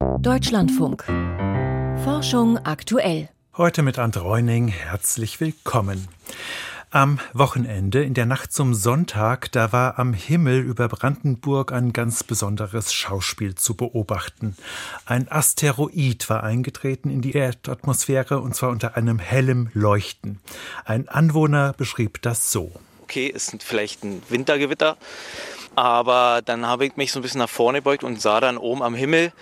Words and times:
Deutschlandfunk. 0.00 1.04
Forschung 2.04 2.56
aktuell. 2.64 3.28
Heute 3.56 3.82
mit 3.82 3.98
Ant 3.98 4.16
Reuning. 4.16 4.68
Herzlich 4.68 5.40
willkommen. 5.40 6.08
Am 6.90 7.20
Wochenende, 7.34 8.02
in 8.02 8.14
der 8.14 8.24
Nacht 8.24 8.50
zum 8.50 8.72
Sonntag, 8.72 9.52
da 9.52 9.72
war 9.72 9.98
am 9.98 10.14
Himmel 10.14 10.60
über 10.60 10.88
Brandenburg 10.88 11.72
ein 11.72 11.92
ganz 11.92 12.24
besonderes 12.24 12.94
Schauspiel 12.94 13.56
zu 13.56 13.74
beobachten. 13.74 14.56
Ein 15.04 15.30
Asteroid 15.30 16.30
war 16.30 16.44
eingetreten 16.44 17.10
in 17.10 17.20
die 17.20 17.32
Erdatmosphäre 17.32 18.40
und 18.40 18.54
zwar 18.54 18.70
unter 18.70 18.96
einem 18.96 19.18
hellem 19.18 19.68
Leuchten. 19.74 20.40
Ein 20.86 21.10
Anwohner 21.10 21.74
beschrieb 21.74 22.22
das 22.22 22.50
so. 22.50 22.72
Okay, 23.02 23.30
es 23.34 23.52
ist 23.52 23.62
vielleicht 23.62 24.02
ein 24.02 24.22
Wintergewitter, 24.30 24.96
aber 25.76 26.40
dann 26.42 26.66
habe 26.66 26.86
ich 26.86 26.96
mich 26.96 27.12
so 27.12 27.18
ein 27.18 27.22
bisschen 27.22 27.40
nach 27.40 27.50
vorne 27.50 27.78
gebeugt 27.78 28.02
und 28.02 28.20
sah 28.20 28.40
dann 28.40 28.56
oben 28.56 28.82
am 28.82 28.94
Himmel 28.94 29.32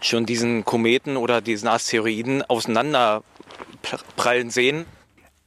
schon 0.00 0.26
diesen 0.26 0.64
Kometen 0.64 1.16
oder 1.16 1.40
diesen 1.40 1.68
Asteroiden 1.68 2.42
auseinanderprallen 2.42 4.50
sehen. 4.50 4.84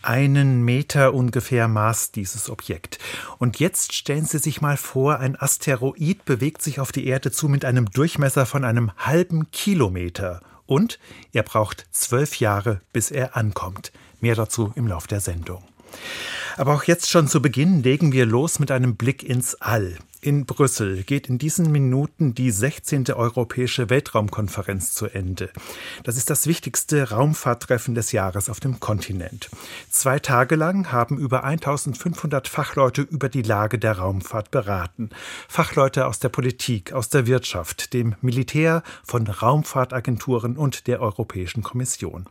Einen 0.04 0.64
Meter 0.64 1.14
ungefähr 1.14 1.68
maß 1.68 2.12
dieses 2.12 2.50
Objekt. 2.50 2.98
Und 3.38 3.60
jetzt 3.60 3.94
stellen 3.94 4.26
Sie 4.26 4.40
sich 4.40 4.60
mal 4.60 4.76
vor, 4.76 5.20
ein 5.20 5.40
Asteroid 5.40 6.26
bewegt 6.26 6.64
sich 6.64 6.80
auf 6.80 6.92
die 6.92 7.06
Erde 7.06 7.32
zu 7.32 7.48
mit 7.48 7.66
einem 7.66 7.86
Durchmesser 7.86 8.48
von 8.48 8.64
einem 8.64 8.92
halben 8.98 9.52
Kilometer. 9.52 10.42
Und 10.66 10.98
er 11.34 11.44
braucht 11.44 11.86
zwölf 11.92 12.40
Jahre, 12.40 12.82
bis 12.94 13.12
er 13.12 13.38
ankommt. 13.38 13.92
Mehr 14.22 14.36
dazu 14.36 14.72
im 14.76 14.88
Lauf 14.88 15.06
der 15.06 15.20
Sendung. 15.20 15.64
Aber 16.58 16.74
auch 16.74 16.84
jetzt 16.84 17.10
schon 17.10 17.28
zu 17.28 17.42
Beginn 17.42 17.84
legen 17.84 18.12
wir 18.12 18.26
los 18.26 18.60
mit 18.60 18.72
einem 18.72 18.96
Blick 18.96 19.22
ins 19.22 19.56
All. 19.56 19.98
In 20.24 20.46
Brüssel 20.46 21.02
geht 21.02 21.30
in 21.30 21.40
diesen 21.40 21.72
Minuten 21.72 22.36
die 22.36 22.52
16. 22.52 23.12
Europäische 23.12 23.90
Weltraumkonferenz 23.90 24.94
zu 24.94 25.08
Ende. 25.08 25.50
Das 26.04 26.16
ist 26.16 26.30
das 26.30 26.46
wichtigste 26.46 27.10
Raumfahrttreffen 27.10 27.96
des 27.96 28.12
Jahres 28.12 28.48
auf 28.48 28.60
dem 28.60 28.80
Kontinent. 28.80 29.50
Zwei 29.90 30.20
Tage 30.20 30.56
lang 30.56 30.92
haben 30.92 31.18
über 31.18 31.44
1500 31.44 32.48
Fachleute 32.48 33.02
über 33.02 33.30
die 33.30 33.42
Lage 33.42 33.80
der 33.80 33.98
Raumfahrt 33.98 34.52
beraten. 34.52 35.10
Fachleute 35.48 36.06
aus 36.06 36.20
der 36.20 36.30
Politik, 36.30 36.94
aus 36.94 37.10
der 37.10 37.26
Wirtschaft, 37.26 37.92
dem 37.94 38.14
Militär, 38.22 38.84
von 39.04 39.26
Raumfahrtagenturen 39.26 40.56
und 40.56 40.86
der 40.86 41.02
Europäischen 41.02 41.64
Kommission. 41.64 42.28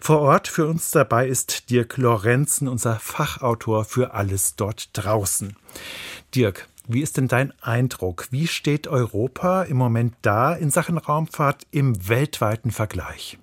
Vor 0.00 0.18
Ort 0.18 0.48
für 0.48 0.66
uns 0.66 0.90
dabei 0.90 1.28
ist 1.28 1.70
Dirk 1.70 1.96
Lorenzen, 1.96 2.66
unser 2.66 2.98
Fachautor 2.98 3.84
für 3.84 4.14
alles 4.14 4.56
dort 4.56 4.90
draußen. 4.94 5.54
Dirk, 6.34 6.68
wie 6.88 7.02
ist 7.02 7.16
denn 7.16 7.28
dein 7.28 7.52
Eindruck? 7.60 8.28
Wie 8.30 8.46
steht 8.46 8.88
Europa 8.88 9.62
im 9.62 9.76
Moment 9.76 10.14
da 10.22 10.54
in 10.54 10.70
Sachen 10.70 10.98
Raumfahrt 10.98 11.66
im 11.70 12.08
weltweiten 12.08 12.70
Vergleich? 12.70 13.38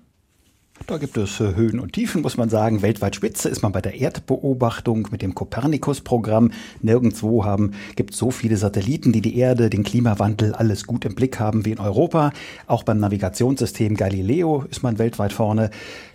Da 0.88 0.96
gibt 0.96 1.18
es 1.18 1.38
äh, 1.38 1.54
Höhen 1.54 1.80
und 1.80 1.92
Tiefen, 1.92 2.22
muss 2.22 2.38
man 2.38 2.48
sagen. 2.48 2.80
Weltweit 2.80 3.14
Spitze 3.14 3.50
ist 3.50 3.60
man 3.60 3.72
bei 3.72 3.82
der 3.82 4.00
Erdbeobachtung 4.00 5.08
mit 5.10 5.20
dem 5.20 5.34
Copernicus-Programm. 5.34 6.50
Nirgendwo 6.80 7.44
haben, 7.44 7.72
gibt 7.94 8.14
so 8.14 8.30
viele 8.30 8.56
Satelliten, 8.56 9.12
die 9.12 9.20
die 9.20 9.36
Erde, 9.36 9.68
den 9.68 9.84
Klimawandel, 9.84 10.54
alles 10.54 10.86
gut 10.86 11.04
im 11.04 11.14
Blick 11.14 11.38
haben 11.38 11.66
wie 11.66 11.72
in 11.72 11.78
Europa. 11.78 12.32
Auch 12.66 12.84
beim 12.84 13.00
Navigationssystem 13.00 13.98
Galileo 13.98 14.64
ist 14.70 14.82
man 14.82 14.98
weltweit 14.98 15.34
vorne. 15.34 15.68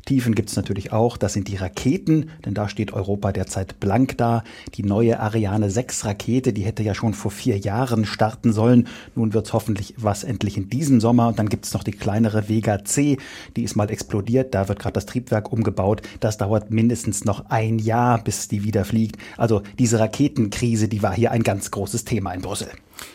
Tiefen 0.05 0.35
gibt 0.35 0.49
es 0.49 0.55
natürlich 0.55 0.91
auch. 0.91 1.15
Das 1.17 1.33
sind 1.33 1.47
die 1.47 1.55
Raketen, 1.55 2.29
denn 2.45 2.53
da 2.53 2.67
steht 2.67 2.93
Europa 2.93 3.31
derzeit 3.31 3.79
blank 3.79 4.17
da. 4.17 4.43
Die 4.73 4.83
neue 4.83 5.19
Ariane 5.19 5.69
6 5.69 6.05
Rakete, 6.05 6.51
die 6.51 6.63
hätte 6.63 6.83
ja 6.83 6.93
schon 6.93 7.13
vor 7.13 7.31
vier 7.31 7.57
Jahren 7.57 8.05
starten 8.05 8.51
sollen. 8.51 8.87
Nun 9.15 9.33
wird 9.33 9.45
es 9.45 9.53
hoffentlich 9.53 9.93
was 9.97 10.23
endlich 10.23 10.57
in 10.57 10.69
diesem 10.69 10.99
Sommer. 10.99 11.29
Und 11.29 11.39
dann 11.39 11.47
gibt 11.47 11.65
es 11.65 11.73
noch 11.73 11.83
die 11.83 11.91
kleinere 11.91 12.49
Vega 12.49 12.83
C, 12.83 13.17
die 13.55 13.63
ist 13.63 13.75
mal 13.75 13.89
explodiert. 13.89 14.53
Da 14.53 14.62
wird 14.69 14.79
gerade 14.79 14.93
das 14.93 15.05
Triebwerk 15.05 15.51
umgebaut. 15.51 16.01
Das 16.19 16.37
dauert 16.37 16.71
mindestens 16.71 17.25
noch 17.25 17.49
ein 17.49 17.79
Jahr, 17.79 18.23
bis 18.23 18.47
die 18.47 18.63
wieder 18.63 18.85
fliegt. 18.85 19.17
Also 19.37 19.61
diese 19.79 19.99
Raketenkrise, 19.99 20.87
die 20.87 21.03
war 21.03 21.13
hier 21.13 21.31
ein 21.31 21.43
ganz 21.43 21.71
großes 21.71 22.05
Thema 22.05 22.33
in 22.33 22.41
Brüssel. 22.41 22.69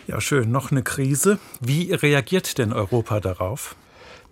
Ja, 0.06 0.20
schön. 0.20 0.50
Noch 0.50 0.70
eine 0.70 0.82
Krise. 0.82 1.38
Wie 1.60 1.92
reagiert 1.92 2.58
denn 2.58 2.72
Europa 2.72 3.20
darauf? 3.20 3.76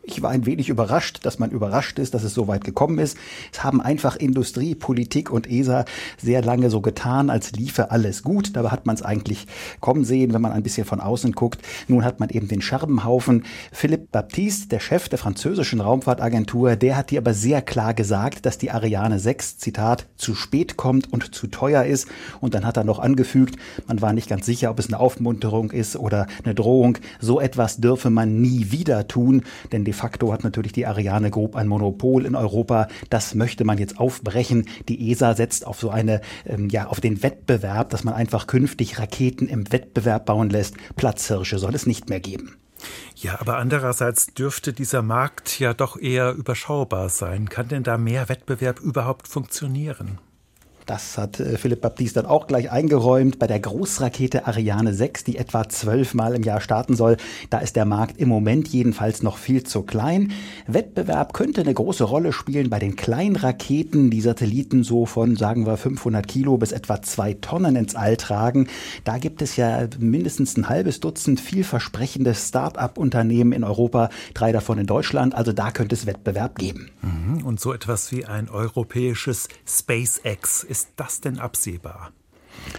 Ich 0.08 0.22
war 0.22 0.30
ein 0.30 0.46
wenig 0.46 0.68
überrascht, 0.68 1.18
dass 1.24 1.40
man 1.40 1.50
überrascht 1.50 1.98
ist, 1.98 2.14
dass 2.14 2.22
es 2.22 2.32
so 2.32 2.46
weit 2.46 2.62
gekommen 2.62 3.00
ist. 3.00 3.18
Es 3.52 3.64
haben 3.64 3.80
einfach 3.80 4.14
Industrie, 4.14 4.76
Politik 4.76 5.32
und 5.32 5.50
ESA 5.50 5.84
sehr 6.16 6.42
lange 6.42 6.70
so 6.70 6.80
getan, 6.80 7.28
als 7.28 7.50
liefe 7.52 7.90
alles 7.90 8.22
gut. 8.22 8.54
Dabei 8.54 8.68
hat 8.68 8.86
man 8.86 8.94
es 8.94 9.02
eigentlich 9.02 9.48
kommen 9.80 10.04
sehen, 10.04 10.32
wenn 10.32 10.40
man 10.40 10.52
ein 10.52 10.62
bisschen 10.62 10.86
von 10.86 11.00
außen 11.00 11.32
guckt. 11.32 11.60
Nun 11.88 12.04
hat 12.04 12.20
man 12.20 12.28
eben 12.28 12.46
den 12.46 12.62
Scherbenhaufen. 12.62 13.44
Philippe 13.72 14.06
Baptiste, 14.12 14.68
der 14.68 14.78
Chef 14.78 15.08
der 15.08 15.18
französischen 15.18 15.80
Raumfahrtagentur, 15.80 16.76
der 16.76 16.96
hat 16.96 17.10
hier 17.10 17.18
aber 17.18 17.34
sehr 17.34 17.60
klar 17.60 17.92
gesagt, 17.92 18.46
dass 18.46 18.58
die 18.58 18.70
Ariane 18.70 19.18
6, 19.18 19.58
Zitat, 19.58 20.06
zu 20.16 20.36
spät 20.36 20.76
kommt 20.76 21.12
und 21.12 21.34
zu 21.34 21.48
teuer 21.48 21.82
ist. 21.82 22.06
Und 22.40 22.54
dann 22.54 22.64
hat 22.64 22.76
er 22.76 22.84
noch 22.84 23.00
angefügt, 23.00 23.56
man 23.88 24.00
war 24.00 24.12
nicht 24.12 24.28
ganz 24.28 24.46
sicher, 24.46 24.70
ob 24.70 24.78
es 24.78 24.86
eine 24.86 25.00
Aufmunterung 25.00 25.72
ist 25.72 25.96
oder 25.96 26.28
eine 26.44 26.54
Drohung. 26.54 26.98
So 27.18 27.40
etwas 27.40 27.78
dürfe 27.78 28.10
man 28.10 28.40
nie 28.40 28.70
wieder 28.70 29.08
tun, 29.08 29.42
denn 29.72 29.84
die 29.84 29.95
facto 29.96 30.32
hat 30.32 30.44
natürlich 30.44 30.72
die 30.72 30.86
Ariane 30.86 31.30
Group 31.30 31.56
ein 31.56 31.66
Monopol 31.66 32.24
in 32.24 32.36
Europa. 32.36 32.86
Das 33.10 33.34
möchte 33.34 33.64
man 33.64 33.78
jetzt 33.78 33.98
aufbrechen. 33.98 34.68
Die 34.88 35.10
ESA 35.10 35.34
setzt 35.34 35.66
auf 35.66 35.80
so 35.80 35.90
eine, 35.90 36.20
ähm, 36.44 36.68
ja, 36.68 36.86
auf 36.86 37.00
den 37.00 37.22
Wettbewerb, 37.22 37.90
dass 37.90 38.04
man 38.04 38.14
einfach 38.14 38.46
künftig 38.46 38.98
Raketen 38.98 39.48
im 39.48 39.72
Wettbewerb 39.72 40.26
bauen 40.26 40.50
lässt. 40.50 40.76
Platzhirsche 40.94 41.58
soll 41.58 41.74
es 41.74 41.86
nicht 41.86 42.08
mehr 42.08 42.20
geben. 42.20 42.56
Ja, 43.16 43.40
aber 43.40 43.56
andererseits 43.56 44.26
dürfte 44.26 44.72
dieser 44.72 45.02
Markt 45.02 45.58
ja 45.58 45.74
doch 45.74 45.98
eher 45.98 46.34
überschaubar 46.34 47.08
sein. 47.08 47.48
Kann 47.48 47.68
denn 47.68 47.82
da 47.82 47.96
mehr 47.96 48.28
Wettbewerb 48.28 48.80
überhaupt 48.80 49.26
funktionieren? 49.26 50.18
Das 50.86 51.18
hat 51.18 51.40
äh, 51.40 51.58
Philipp 51.58 51.80
Baptiste 51.80 52.22
dann 52.22 52.30
auch 52.30 52.46
gleich 52.46 52.70
eingeräumt. 52.70 53.40
Bei 53.40 53.48
der 53.48 53.58
Großrakete 53.58 54.46
Ariane 54.46 54.94
6, 54.94 55.24
die 55.24 55.36
etwa 55.36 55.68
zwölfmal 55.68 56.34
im 56.36 56.44
Jahr 56.44 56.60
starten 56.60 56.94
soll, 56.94 57.16
da 57.50 57.58
ist 57.58 57.74
der 57.74 57.84
Markt 57.84 58.18
im 58.18 58.28
Moment 58.28 58.68
jedenfalls 58.68 59.22
noch 59.22 59.36
viel 59.36 59.64
zu 59.64 59.82
klein. 59.82 60.30
Wettbewerb 60.68 61.32
könnte 61.32 61.60
eine 61.60 61.74
große 61.74 62.04
Rolle 62.04 62.32
spielen 62.32 62.70
bei 62.70 62.78
den 62.78 62.94
kleinen 62.94 63.34
Raketen, 63.34 64.10
die 64.10 64.20
Satelliten 64.20 64.84
so 64.84 65.06
von, 65.06 65.34
sagen 65.34 65.66
wir, 65.66 65.76
500 65.76 66.26
Kilo 66.26 66.56
bis 66.56 66.70
etwa 66.70 67.02
zwei 67.02 67.34
Tonnen 67.34 67.74
ins 67.74 67.96
All 67.96 68.16
tragen. 68.16 68.68
Da 69.02 69.18
gibt 69.18 69.42
es 69.42 69.56
ja 69.56 69.88
mindestens 69.98 70.56
ein 70.56 70.68
halbes 70.68 71.00
Dutzend 71.00 71.40
vielversprechende 71.40 72.34
Start-up-Unternehmen 72.34 73.50
in 73.50 73.64
Europa, 73.64 74.08
drei 74.34 74.52
davon 74.52 74.78
in 74.78 74.86
Deutschland. 74.86 75.34
Also 75.34 75.52
da 75.52 75.72
könnte 75.72 75.96
es 75.96 76.06
Wettbewerb 76.06 76.58
geben. 76.58 76.90
Mhm. 77.02 77.44
Und 77.44 77.58
so 77.58 77.72
etwas 77.72 78.12
wie 78.12 78.24
ein 78.24 78.48
europäisches 78.48 79.48
SpaceX 79.66 80.62
ist 80.62 80.75
das 80.96 81.20
denn 81.20 81.38
absehbar? 81.38 82.12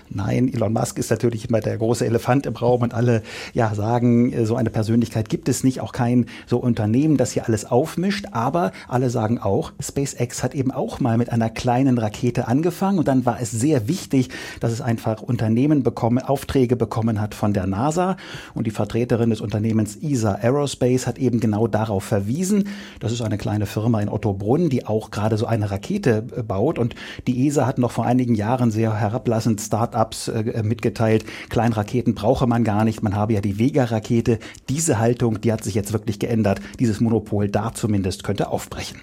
Nein, 0.10 0.52
Elon 0.54 0.74
Musk 0.74 0.98
ist 0.98 1.12
natürlich 1.12 1.50
immer 1.50 1.60
der 1.60 1.78
große 1.78 2.06
Elefant 2.06 2.46
im 2.46 2.56
Raum 2.56 2.82
und 2.82 2.94
alle 2.94 3.24
ja 3.54 3.74
sagen, 3.76 4.32
äh, 4.34 4.46
so 4.46 4.56
eine 4.56 4.70
Persönlichkeit 4.70 5.30
gibt 5.30 5.50
es 5.50 5.64
nicht, 5.64 5.82
auch 5.82 5.92
kein 5.92 6.26
so 6.46 6.58
Unternehmen, 6.58 7.18
das 7.18 7.32
hier 7.32 7.46
alles 7.48 7.66
aufmischt, 7.66 8.28
aber 8.32 8.72
alle 8.88 9.10
sagen 9.10 9.40
auch, 9.40 9.74
SpaceX 9.80 10.44
hat 10.44 10.56
eben 10.56 10.72
auch 10.72 11.00
mal 11.00 11.18
mit 11.18 11.32
einer 11.32 11.50
kleinen 11.50 11.98
Rakete 11.98 12.48
angefangen 12.48 13.00
und 13.00 13.08
dann 13.08 13.26
war 13.26 13.40
es 13.42 13.52
sehr 13.52 13.88
wichtig, 13.88 14.30
dass 14.60 14.72
es 14.72 14.82
einfach 14.82 15.22
Unternehmen 15.22 15.84
bekommen, 15.84 16.20
Aufträge 16.20 16.76
bekommen 16.76 17.22
hat 17.22 17.36
von 17.36 17.54
der 17.54 17.68
NASA. 17.68 18.18
Und 18.54 18.68
die 18.68 18.72
Vertreterin 18.72 19.30
des 19.30 19.42
Unternehmens 19.42 19.96
ESA 19.96 20.36
Aerospace 20.36 21.08
hat 21.08 21.18
eben 21.18 21.40
genau 21.40 21.68
darauf 21.68 22.04
verwiesen. 22.04 22.70
Das 23.00 23.12
ist 23.12 23.22
eine 23.22 23.38
kleine 23.38 23.66
Firma 23.66 24.02
in 24.02 24.10
Ottobrunn, 24.10 24.70
die 24.70 24.86
auch 24.86 25.12
gerade 25.12 25.38
so 25.38 25.46
eine 25.46 25.70
Rakete 25.72 26.26
äh, 26.36 26.44
baut. 26.44 26.80
Und 26.80 26.96
die 27.28 27.48
ESA 27.48 27.66
hat 27.66 27.78
noch 27.78 27.92
vor 27.92 28.06
einigen 28.06 28.36
Jahren 28.36 28.72
sehr 28.72 29.00
herablassend 29.00 29.60
Startups 29.68 30.28
äh, 30.28 30.64
mitgeteilt, 30.64 31.26
Kleinraketen 31.50 32.16
brauche 32.16 32.48
man 32.48 32.64
gar 32.64 32.84
nicht, 32.84 33.04
man 33.04 33.16
habe 33.16 33.34
ja 33.34 33.42
die 33.42 33.60
Vega-Rakete. 33.60 34.40
Diese 34.70 35.00
Haltung, 35.00 35.40
die 35.42 35.54
hat 35.54 35.64
sich 35.64 35.76
jetzt 35.76 35.94
wirklich 35.94 36.20
geändert. 36.20 36.60
Dieses 36.80 37.00
Monopol 37.00 37.50
da 37.50 37.74
zumindest 37.74 38.24
könnte 38.24 38.50
aufbrechen. 38.50 39.02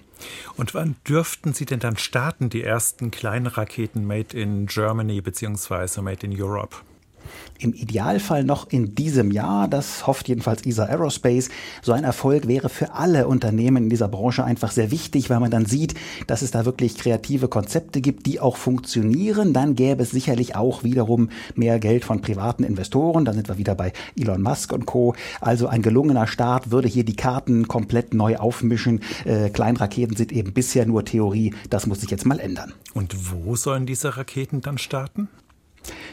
Und 0.56 0.74
wann 0.74 0.96
dürften 1.06 1.52
Sie 1.52 1.66
denn 1.66 1.80
dann 1.80 1.96
starten, 1.96 2.48
die 2.48 2.62
ersten 2.62 3.10
kleinen 3.10 3.46
Raketen 3.46 4.06
made 4.06 4.36
in 4.36 4.66
Germany 4.66 5.20
bzw. 5.20 6.00
made 6.00 6.26
in 6.26 6.40
Europe? 6.40 6.76
Im 7.58 7.72
Idealfall 7.72 8.44
noch 8.44 8.70
in 8.70 8.94
diesem 8.94 9.30
Jahr, 9.30 9.68
das 9.68 10.06
hofft 10.06 10.28
jedenfalls 10.28 10.66
ESA 10.66 10.84
Aerospace. 10.84 11.48
So 11.82 11.92
ein 11.92 12.04
Erfolg 12.04 12.48
wäre 12.48 12.68
für 12.68 12.92
alle 12.94 13.26
Unternehmen 13.28 13.84
in 13.84 13.90
dieser 13.90 14.08
Branche 14.08 14.44
einfach 14.44 14.70
sehr 14.70 14.90
wichtig, 14.90 15.30
weil 15.30 15.40
man 15.40 15.50
dann 15.50 15.66
sieht, 15.66 15.94
dass 16.26 16.42
es 16.42 16.50
da 16.50 16.64
wirklich 16.64 16.96
kreative 16.96 17.48
Konzepte 17.48 18.00
gibt, 18.00 18.26
die 18.26 18.40
auch 18.40 18.56
funktionieren. 18.56 19.52
Dann 19.52 19.74
gäbe 19.74 20.02
es 20.02 20.10
sicherlich 20.10 20.56
auch 20.56 20.84
wiederum 20.84 21.30
mehr 21.54 21.78
Geld 21.78 22.04
von 22.04 22.20
privaten 22.20 22.64
Investoren. 22.64 23.24
Dann 23.24 23.34
sind 23.34 23.48
wir 23.48 23.58
wieder 23.58 23.74
bei 23.74 23.92
Elon 24.18 24.42
Musk 24.42 24.72
und 24.72 24.86
Co. 24.86 25.14
Also 25.40 25.66
ein 25.66 25.82
gelungener 25.82 26.26
Start 26.26 26.70
würde 26.70 26.88
hier 26.88 27.04
die 27.04 27.16
Karten 27.16 27.68
komplett 27.68 28.14
neu 28.14 28.36
aufmischen. 28.36 29.00
Äh, 29.24 29.50
Kleinraketen 29.50 30.16
sind 30.16 30.32
eben 30.32 30.52
bisher 30.52 30.86
nur 30.86 31.04
Theorie. 31.04 31.54
Das 31.70 31.86
muss 31.86 32.00
sich 32.00 32.10
jetzt 32.10 32.26
mal 32.26 32.40
ändern. 32.40 32.72
Und 32.94 33.32
wo 33.32 33.56
sollen 33.56 33.86
diese 33.86 34.16
Raketen 34.16 34.60
dann 34.60 34.78
starten? 34.78 35.28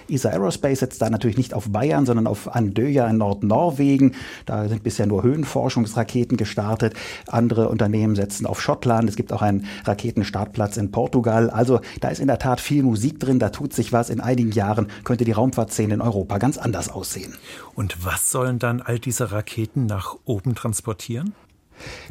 ESA 0.09 0.29
Aerospace 0.29 0.79
setzt 0.79 1.01
da 1.01 1.09
natürlich 1.09 1.37
nicht 1.37 1.53
auf 1.53 1.69
Bayern, 1.69 2.05
sondern 2.05 2.27
auf 2.27 2.53
Andøya 2.53 3.07
in 3.07 3.17
Nordnorwegen. 3.17 4.15
Da 4.45 4.67
sind 4.67 4.83
bisher 4.83 5.07
nur 5.07 5.23
Höhenforschungsraketen 5.23 6.37
gestartet. 6.37 6.93
Andere 7.27 7.69
Unternehmen 7.69 8.15
setzen 8.15 8.45
auf 8.45 8.61
Schottland. 8.61 9.07
Es 9.09 9.15
gibt 9.15 9.31
auch 9.33 9.41
einen 9.41 9.65
Raketenstartplatz 9.85 10.77
in 10.77 10.91
Portugal. 10.91 11.49
Also 11.49 11.79
da 11.99 12.09
ist 12.09 12.19
in 12.19 12.27
der 12.27 12.39
Tat 12.39 12.59
viel 12.59 12.83
Musik 12.83 13.19
drin. 13.19 13.39
Da 13.39 13.49
tut 13.49 13.73
sich 13.73 13.93
was. 13.93 14.09
In 14.09 14.19
einigen 14.19 14.51
Jahren 14.51 14.87
könnte 15.03 15.25
die 15.25 15.31
Raumfahrtszene 15.31 15.93
in 15.93 16.01
Europa 16.01 16.37
ganz 16.37 16.57
anders 16.57 16.89
aussehen. 16.89 17.35
Und 17.75 18.03
was 18.05 18.31
sollen 18.31 18.59
dann 18.59 18.81
all 18.81 18.99
diese 18.99 19.31
Raketen 19.31 19.85
nach 19.85 20.15
oben 20.25 20.55
transportieren? 20.55 21.33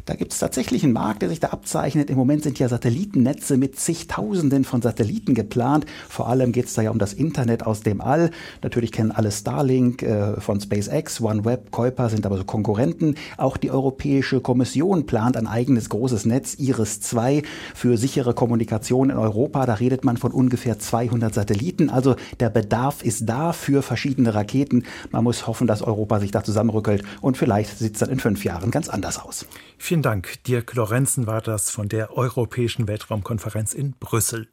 Da 0.05 0.15
gibt 0.15 0.33
es 0.33 0.39
tatsächlich 0.39 0.83
einen 0.83 0.93
Markt, 0.93 1.21
der 1.21 1.29
sich 1.29 1.39
da 1.39 1.49
abzeichnet. 1.49 2.09
Im 2.09 2.17
Moment 2.17 2.43
sind 2.43 2.59
ja 2.59 2.67
Satellitennetze 2.67 3.57
mit 3.57 3.79
zigtausenden 3.79 4.63
von 4.63 4.81
Satelliten 4.81 5.33
geplant. 5.33 5.85
Vor 6.09 6.27
allem 6.27 6.51
geht 6.51 6.65
es 6.65 6.73
da 6.73 6.81
ja 6.81 6.91
um 6.91 6.99
das 6.99 7.13
Internet 7.13 7.65
aus 7.65 7.81
dem 7.81 8.01
All. 8.01 8.31
Natürlich 8.61 8.91
kennen 8.91 9.11
alle 9.11 9.31
Starlink 9.31 10.03
äh, 10.03 10.39
von 10.39 10.59
SpaceX, 10.59 11.21
OneWeb, 11.21 11.71
Kuiper 11.71 12.09
sind 12.09 12.25
aber 12.25 12.37
so 12.37 12.43
Konkurrenten. 12.43 13.15
Auch 13.37 13.57
die 13.57 13.71
Europäische 13.71 14.41
Kommission 14.41 15.05
plant 15.05 15.37
ein 15.37 15.47
eigenes 15.47 15.89
großes 15.89 16.25
Netz, 16.25 16.55
Iris-2, 16.55 17.43
für 17.75 17.97
sichere 17.97 18.33
Kommunikation 18.33 19.09
in 19.09 19.17
Europa. 19.17 19.65
Da 19.65 19.75
redet 19.75 20.03
man 20.03 20.17
von 20.17 20.31
ungefähr 20.31 20.79
200 20.79 21.33
Satelliten. 21.33 21.89
Also 21.89 22.15
der 22.39 22.49
Bedarf 22.49 23.03
ist 23.03 23.27
da 23.27 23.53
für 23.53 23.81
verschiedene 23.81 24.33
Raketen. 24.33 24.83
Man 25.11 25.23
muss 25.23 25.47
hoffen, 25.47 25.67
dass 25.67 25.81
Europa 25.81 26.19
sich 26.19 26.31
da 26.31 26.43
zusammenrückelt 26.43 27.03
und 27.21 27.37
vielleicht 27.37 27.77
sieht 27.77 27.93
es 27.93 27.99
dann 27.99 28.09
in 28.09 28.19
fünf 28.19 28.43
Jahren 28.43 28.71
ganz 28.71 28.89
anders 28.89 29.19
aus. 29.19 29.45
Vielen 29.77 30.01
Dank. 30.01 30.43
Dirk 30.43 30.75
Lorenzen 30.75 31.27
war 31.27 31.41
das 31.41 31.69
von 31.71 31.89
der 31.89 32.15
Europäischen 32.15 32.87
Weltraumkonferenz 32.87 33.73
in 33.73 33.93
Brüssel. 33.93 34.47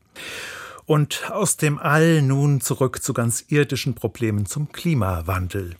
Und 0.88 1.30
aus 1.30 1.58
dem 1.58 1.78
All 1.78 2.22
nun 2.22 2.62
zurück 2.62 3.02
zu 3.02 3.12
ganz 3.12 3.44
irdischen 3.48 3.94
Problemen 3.94 4.46
zum 4.46 4.72
Klimawandel. 4.72 5.76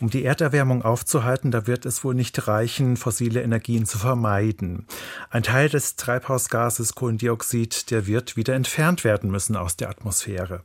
Um 0.00 0.08
die 0.08 0.24
Erderwärmung 0.24 0.82
aufzuhalten, 0.82 1.50
da 1.50 1.66
wird 1.66 1.84
es 1.84 2.02
wohl 2.02 2.14
nicht 2.14 2.48
reichen, 2.48 2.96
fossile 2.96 3.42
Energien 3.42 3.84
zu 3.84 3.98
vermeiden. 3.98 4.86
Ein 5.28 5.42
Teil 5.42 5.68
des 5.68 5.96
Treibhausgases 5.96 6.94
Kohlendioxid, 6.94 7.90
der 7.90 8.06
wird 8.06 8.38
wieder 8.38 8.54
entfernt 8.54 9.04
werden 9.04 9.30
müssen 9.30 9.54
aus 9.54 9.76
der 9.76 9.90
Atmosphäre. 9.90 10.62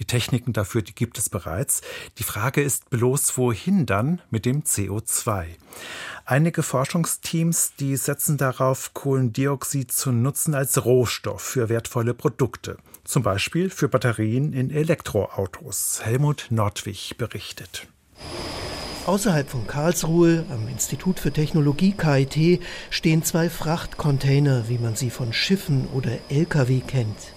Die 0.00 0.06
Techniken 0.06 0.52
dafür, 0.52 0.82
die 0.82 0.94
gibt 0.94 1.16
es 1.16 1.28
bereits. 1.28 1.82
Die 2.18 2.24
Frage 2.24 2.62
ist 2.62 2.90
bloß, 2.90 3.36
wohin 3.36 3.86
dann 3.86 4.22
mit 4.30 4.44
dem 4.44 4.62
CO2? 4.62 5.44
Einige 6.30 6.62
Forschungsteams, 6.62 7.72
die 7.80 7.96
setzen 7.96 8.36
darauf, 8.36 8.94
Kohlendioxid 8.94 9.90
zu 9.90 10.12
nutzen 10.12 10.54
als 10.54 10.84
Rohstoff 10.84 11.42
für 11.42 11.68
wertvolle 11.68 12.14
Produkte. 12.14 12.76
Zum 13.02 13.24
Beispiel 13.24 13.68
für 13.68 13.88
Batterien 13.88 14.52
in 14.52 14.70
Elektroautos. 14.70 16.02
Helmut 16.04 16.46
Nordwig 16.50 17.16
berichtet. 17.18 17.88
Außerhalb 19.06 19.50
von 19.50 19.66
Karlsruhe 19.66 20.44
am 20.50 20.68
Institut 20.68 21.18
für 21.18 21.32
Technologie 21.32 21.96
KIT 21.98 22.62
stehen 22.90 23.24
zwei 23.24 23.50
Frachtcontainer, 23.50 24.68
wie 24.68 24.78
man 24.78 24.94
sie 24.94 25.10
von 25.10 25.32
Schiffen 25.32 25.88
oder 25.88 26.12
Lkw 26.28 26.78
kennt. 26.86 27.34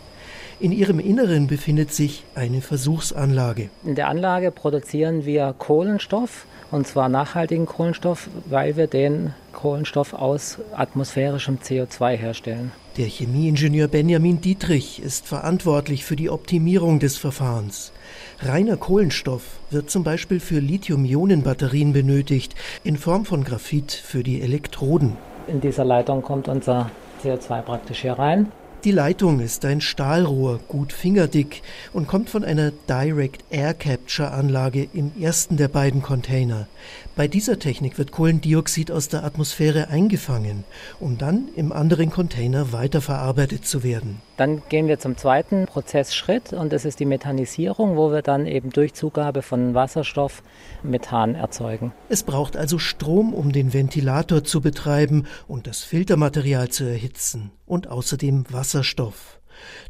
In 0.59 0.71
ihrem 0.71 0.99
Inneren 0.99 1.47
befindet 1.47 1.93
sich 1.93 2.23
eine 2.35 2.61
Versuchsanlage. 2.61 3.69
In 3.83 3.95
der 3.95 4.07
Anlage 4.07 4.51
produzieren 4.51 5.25
wir 5.25 5.53
Kohlenstoff 5.57 6.45
und 6.71 6.87
zwar 6.87 7.07
nachhaltigen 7.07 7.65
Kohlenstoff, 7.67 8.29
weil 8.45 8.75
wir 8.75 8.87
den 8.87 9.33
Kohlenstoff 9.51 10.13
aus 10.13 10.57
atmosphärischem 10.75 11.59
CO2 11.63 12.15
herstellen. 12.15 12.71
Der 12.97 13.05
Chemieingenieur 13.05 13.87
Benjamin 13.87 14.41
Dietrich 14.41 15.01
ist 15.01 15.27
verantwortlich 15.27 16.03
für 16.03 16.15
die 16.15 16.29
Optimierung 16.29 16.99
des 16.99 17.17
Verfahrens. 17.17 17.91
Reiner 18.39 18.77
Kohlenstoff 18.77 19.43
wird 19.69 19.89
zum 19.89 20.03
Beispiel 20.03 20.39
für 20.39 20.59
Lithium-Ionen-Batterien 20.59 21.93
benötigt, 21.93 22.55
in 22.83 22.97
Form 22.97 23.25
von 23.25 23.43
Graphit 23.43 23.91
für 23.91 24.23
die 24.23 24.41
Elektroden. 24.41 25.17
In 25.47 25.61
dieser 25.61 25.85
Leitung 25.85 26.21
kommt 26.21 26.47
unser 26.47 26.89
CO2 27.23 27.61
praktisch 27.61 28.01
hier 28.01 28.13
rein. 28.13 28.51
Die 28.83 28.91
Leitung 28.91 29.39
ist 29.39 29.63
ein 29.63 29.79
Stahlrohr, 29.79 30.59
gut 30.67 30.91
fingerdick 30.91 31.61
und 31.93 32.05
kommt 32.05 32.29
von 32.29 32.43
einer 32.43 32.71
Direct 32.89 33.45
Air 33.49 33.73
Capture 33.73 34.31
Anlage 34.31 34.89
im 34.93 35.13
ersten 35.17 35.55
der 35.55 35.69
beiden 35.69 36.01
Container. 36.01 36.67
Bei 37.15 37.27
dieser 37.27 37.59
Technik 37.59 37.99
wird 37.99 38.11
Kohlendioxid 38.11 38.89
aus 38.89 39.07
der 39.07 39.23
Atmosphäre 39.23 39.89
eingefangen, 39.89 40.63
um 40.99 41.19
dann 41.19 41.47
im 41.55 41.71
anderen 41.71 42.09
Container 42.09 42.71
weiterverarbeitet 42.71 43.67
zu 43.67 43.83
werden. 43.83 44.19
Dann 44.35 44.63
gehen 44.67 44.87
wir 44.87 44.97
zum 44.97 45.15
zweiten 45.15 45.67
Prozessschritt 45.67 46.53
und 46.53 46.73
das 46.73 46.85
ist 46.85 46.99
die 46.99 47.05
Methanisierung, 47.05 47.97
wo 47.97 48.11
wir 48.11 48.23
dann 48.23 48.47
eben 48.47 48.71
durch 48.71 48.95
Zugabe 48.95 49.43
von 49.43 49.75
Wasserstoff 49.75 50.41
Methan 50.81 51.35
erzeugen. 51.35 51.93
Es 52.09 52.23
braucht 52.23 52.57
also 52.57 52.79
Strom, 52.79 53.35
um 53.35 53.51
den 53.51 53.73
Ventilator 53.73 54.43
zu 54.43 54.61
betreiben 54.61 55.27
und 55.47 55.67
das 55.67 55.83
Filtermaterial 55.83 56.69
zu 56.69 56.83
erhitzen 56.83 57.51
und 57.67 57.89
außerdem 57.89 58.45
Wasserstoff. 58.49 59.39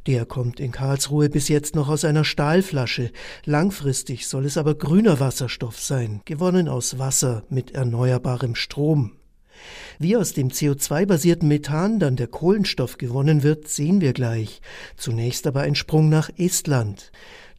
Der 0.07 0.25
kommt 0.25 0.59
in 0.59 0.71
Karlsruhe 0.71 1.29
bis 1.29 1.47
jetzt 1.47 1.75
noch 1.75 1.89
aus 1.89 2.05
einer 2.05 2.23
Stahlflasche. 2.23 3.11
Langfristig 3.45 4.27
soll 4.27 4.45
es 4.45 4.57
aber 4.57 4.75
grüner 4.75 5.19
Wasserstoff 5.19 5.79
sein, 5.79 6.21
gewonnen 6.25 6.67
aus 6.67 6.99
Wasser 6.99 7.43
mit 7.49 7.71
erneuerbarem 7.71 8.55
Strom. 8.55 9.13
Wie 9.99 10.17
aus 10.17 10.33
dem 10.33 10.49
CO2-basierten 10.49 11.47
Methan 11.47 11.99
dann 11.99 12.15
der 12.15 12.27
Kohlenstoff 12.27 12.97
gewonnen 12.97 13.43
wird, 13.43 13.67
sehen 13.67 14.01
wir 14.01 14.13
gleich. 14.13 14.61
Zunächst 14.97 15.47
aber 15.47 15.61
ein 15.61 15.75
Sprung 15.75 16.09
nach 16.09 16.29
Estland. 16.37 17.11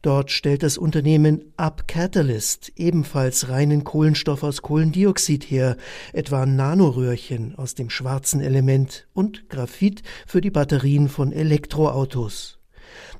Dort 0.05 0.29
stellt 0.29 0.61
das 0.61 0.77
Unternehmen 0.77 1.51
Up 1.57 1.87
Catalyst 1.87 2.71
ebenfalls 2.75 3.49
reinen 3.49 3.83
Kohlenstoff 3.83 4.43
aus 4.43 4.61
Kohlendioxid 4.61 5.45
her, 5.45 5.77
etwa 6.13 6.45
Nanoröhrchen 6.45 7.55
aus 7.55 7.73
dem 7.73 7.89
schwarzen 7.89 8.39
Element 8.39 9.07
und 9.13 9.49
Graphit 9.49 10.03
für 10.27 10.41
die 10.41 10.51
Batterien 10.51 11.09
von 11.09 11.31
Elektroautos. 11.31 12.59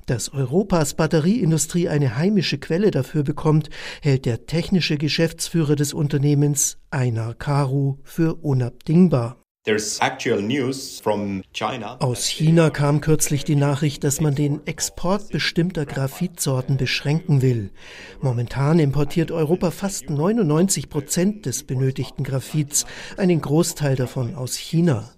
Dass 0.06 0.32
Europas 0.32 0.94
Batterieindustrie 0.94 1.88
eine 1.88 2.16
heimische 2.16 2.58
Quelle 2.58 2.92
dafür 2.92 3.24
bekommt, 3.24 3.68
hält 4.00 4.24
der 4.24 4.46
technische 4.46 4.96
Geschäftsführer 4.96 5.74
des 5.74 5.92
Unternehmens 5.92 6.78
Einar 6.90 7.34
Karu 7.34 7.96
für 8.04 8.36
unabdingbar. 8.36 9.42
Aus 11.98 12.26
China 12.26 12.70
kam 12.70 13.00
kürzlich 13.00 13.42
die 13.44 13.56
Nachricht, 13.56 14.04
dass 14.04 14.20
man 14.20 14.36
den 14.36 14.64
Export 14.64 15.30
bestimmter 15.30 15.84
Graphitsorten 15.84 16.76
beschränken 16.76 17.42
will. 17.42 17.72
Momentan 18.20 18.78
importiert 18.78 19.32
Europa 19.32 19.72
fast 19.72 20.08
99 20.08 20.88
Prozent 20.88 21.46
des 21.46 21.64
benötigten 21.64 22.22
Graphits, 22.22 22.86
einen 23.16 23.40
Großteil 23.40 23.96
davon 23.96 24.36
aus 24.36 24.54
China. 24.56 25.10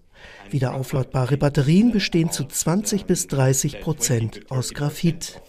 Wiederaufladbare 0.50 1.36
Batterien 1.36 1.92
bestehen 1.92 2.30
zu 2.30 2.44
20 2.44 3.04
bis 3.04 3.26
30 3.26 3.80
Prozent 3.80 4.50
aus 4.50 4.72
Graphit. 4.72 5.42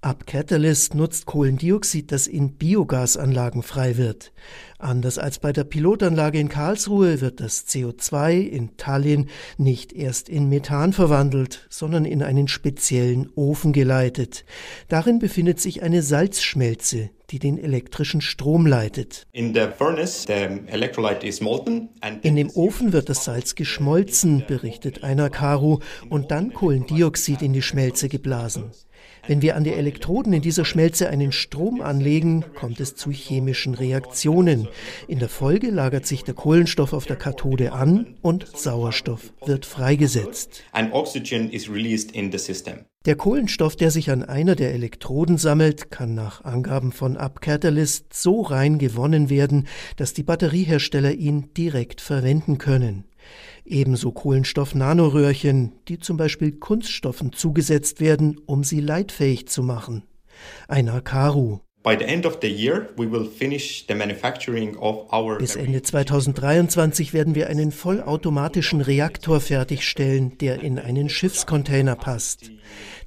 Up 0.00 0.28
Catalyst 0.28 0.94
nutzt 0.94 1.26
Kohlendioxid, 1.26 2.12
das 2.12 2.28
in 2.28 2.52
Biogasanlagen 2.52 3.64
frei 3.64 3.96
wird. 3.96 4.32
Anders 4.78 5.18
als 5.18 5.40
bei 5.40 5.52
der 5.52 5.64
Pilotanlage 5.64 6.38
in 6.38 6.48
Karlsruhe 6.48 7.20
wird 7.20 7.40
das 7.40 7.66
CO2 7.66 8.46
in 8.46 8.76
Tallinn 8.76 9.28
nicht 9.56 9.92
erst 9.92 10.28
in 10.28 10.48
Methan 10.48 10.92
verwandelt, 10.92 11.66
sondern 11.68 12.04
in 12.04 12.22
einen 12.22 12.46
speziellen 12.46 13.28
Ofen 13.34 13.72
geleitet. 13.72 14.44
Darin 14.86 15.18
befindet 15.18 15.58
sich 15.58 15.82
eine 15.82 16.02
Salzschmelze, 16.02 17.10
die 17.30 17.40
den 17.40 17.58
elektrischen 17.58 18.20
Strom 18.20 18.66
leitet. 18.66 19.26
In, 19.32 19.52
furnace, 19.76 20.26
in 20.26 20.68
dem 22.36 22.50
Ofen 22.50 22.92
wird 22.92 23.08
das 23.08 23.24
Salz 23.24 23.56
geschmolzen, 23.56 24.44
berichtet 24.46 25.02
Einer 25.02 25.28
Karu, 25.28 25.80
und 26.08 26.30
dann 26.30 26.54
Kohlendioxid 26.54 27.42
in 27.42 27.52
die 27.52 27.62
Schmelze 27.62 28.08
geblasen. 28.08 28.70
Wenn 29.28 29.42
wir 29.42 29.56
an 29.56 29.64
die 29.64 29.74
Elektroden 29.74 30.32
in 30.32 30.40
dieser 30.40 30.64
Schmelze 30.64 31.10
einen 31.10 31.32
Strom 31.32 31.82
anlegen, 31.82 32.46
kommt 32.54 32.80
es 32.80 32.96
zu 32.96 33.10
chemischen 33.10 33.74
Reaktionen. 33.74 34.68
In 35.06 35.18
der 35.18 35.28
Folge 35.28 35.70
lagert 35.70 36.06
sich 36.06 36.24
der 36.24 36.32
Kohlenstoff 36.32 36.94
auf 36.94 37.04
der 37.04 37.16
Kathode 37.16 37.72
an 37.72 38.16
und 38.22 38.46
Sauerstoff 38.56 39.34
wird 39.44 39.66
freigesetzt. 39.66 40.62
Der 43.04 43.16
Kohlenstoff, 43.16 43.76
der 43.76 43.90
sich 43.90 44.10
an 44.10 44.22
einer 44.22 44.54
der 44.54 44.72
Elektroden 44.72 45.36
sammelt, 45.36 45.90
kann 45.90 46.14
nach 46.14 46.44
Angaben 46.44 46.92
von 46.92 47.18
UpCatalyst 47.18 48.14
so 48.14 48.40
rein 48.40 48.78
gewonnen 48.78 49.28
werden, 49.28 49.68
dass 49.96 50.14
die 50.14 50.22
Batteriehersteller 50.22 51.12
ihn 51.12 51.52
direkt 51.54 52.00
verwenden 52.00 52.56
können. 52.56 53.04
Ebenso 53.64 54.12
Kohlenstoff-Nanoröhrchen, 54.12 55.72
die 55.88 55.98
zum 55.98 56.16
Beispiel 56.16 56.52
Kunststoffen 56.52 57.32
zugesetzt 57.32 58.00
werden, 58.00 58.38
um 58.46 58.64
sie 58.64 58.80
leitfähig 58.80 59.48
zu 59.48 59.62
machen. 59.62 60.04
Ein 60.68 60.88
Akaru. 60.88 61.60
Bis 61.84 62.00
Ende 65.56 65.82
2023 65.82 67.14
werden 67.14 67.34
wir 67.34 67.48
einen 67.48 67.72
vollautomatischen 67.72 68.80
Reaktor 68.80 69.40
fertigstellen, 69.40 70.38
der 70.38 70.62
in 70.62 70.78
einen 70.78 71.08
Schiffscontainer 71.08 71.96
passt. 71.96 72.52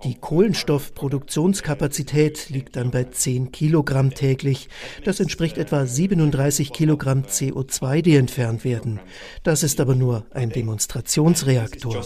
Die 0.04 0.16
Kohlenstoffproduktionskapazität 0.16 2.50
liegt 2.50 2.76
dann 2.76 2.90
bei 2.90 3.04
10 3.04 3.52
Kilogramm 3.52 4.16
täglich. 4.16 4.68
Das 5.04 5.20
entspricht 5.20 5.60
etwa 5.60 5.86
37 5.86 6.74
Kilogramm 6.74 7.22
CO2, 7.22 8.02
die 8.02 8.16
entfernt 8.16 8.66
werden. 8.66 9.00
Das 9.44 9.62
ist 9.62 9.80
aber 9.80 9.94
nur 9.94 10.26
ein 10.32 10.50
Demonstrationsreaktor, 10.50 12.04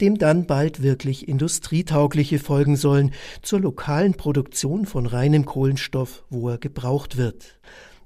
dem 0.00 0.18
dann 0.18 0.46
bald 0.46 0.84
wirklich 0.84 1.26
industrietaugliche 1.26 2.38
folgen 2.38 2.76
sollen 2.76 3.12
zur 3.42 3.58
lokalen 3.58 4.14
Produktion 4.20 4.84
von 4.84 5.06
reinem 5.06 5.46
Kohlenstoff, 5.46 6.24
wo 6.28 6.50
er 6.50 6.58
gebraucht 6.58 7.16
wird. 7.16 7.58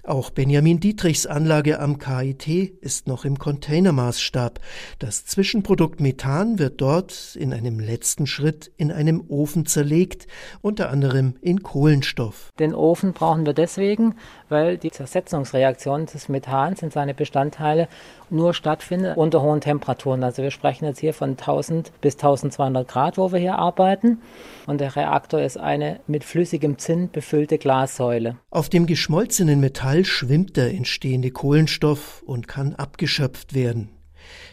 Auch 0.06 0.28
Benjamin 0.28 0.80
Dietrichs 0.80 1.24
Anlage 1.24 1.80
am 1.80 1.98
KIT 1.98 2.46
ist 2.82 3.08
noch 3.08 3.24
im 3.24 3.38
Containermaßstab. 3.38 4.60
Das 4.98 5.24
Zwischenprodukt 5.24 5.98
Methan 5.98 6.58
wird 6.58 6.82
dort 6.82 7.34
in 7.36 7.54
einem 7.54 7.80
letzten 7.80 8.26
Schritt 8.26 8.70
in 8.76 8.92
einem 8.92 9.24
Ofen 9.28 9.64
zerlegt, 9.64 10.26
unter 10.60 10.90
anderem 10.90 11.36
in 11.40 11.62
Kohlenstoff. 11.62 12.52
Den 12.58 12.74
Ofen 12.74 13.14
brauchen 13.14 13.46
wir 13.46 13.54
deswegen, 13.54 14.16
weil 14.50 14.76
die 14.76 14.90
Zersetzungsreaktion 14.90 16.04
des 16.04 16.28
Methans 16.28 16.82
in 16.82 16.90
seine 16.90 17.14
Bestandteile 17.14 17.88
nur 18.28 18.52
stattfindet 18.52 19.16
unter 19.16 19.40
hohen 19.40 19.62
Temperaturen. 19.62 20.22
Also 20.22 20.42
wir 20.42 20.50
sprechen 20.50 20.84
jetzt 20.84 21.00
hier 21.00 21.14
von 21.14 21.30
1000 21.30 21.92
bis 22.02 22.16
1200 22.16 22.86
Grad, 22.86 23.16
wo 23.16 23.32
wir 23.32 23.38
hier 23.38 23.58
arbeiten. 23.58 24.20
Und 24.66 24.82
der 24.82 24.96
Reaktor 24.96 25.40
ist 25.40 25.56
eine 25.56 26.00
mit 26.06 26.24
flüssigem 26.24 26.76
Zinn 26.76 27.10
befüllte 27.10 27.56
Glassäule. 27.56 28.36
Auf 28.50 28.68
dem 28.68 28.86
geschmolzenen 28.86 29.60
Metall 29.60 29.93
schwimmt 30.02 30.56
der 30.56 30.74
entstehende 30.74 31.30
Kohlenstoff 31.30 32.22
und 32.26 32.48
kann 32.48 32.74
abgeschöpft 32.74 33.54
werden. 33.54 33.90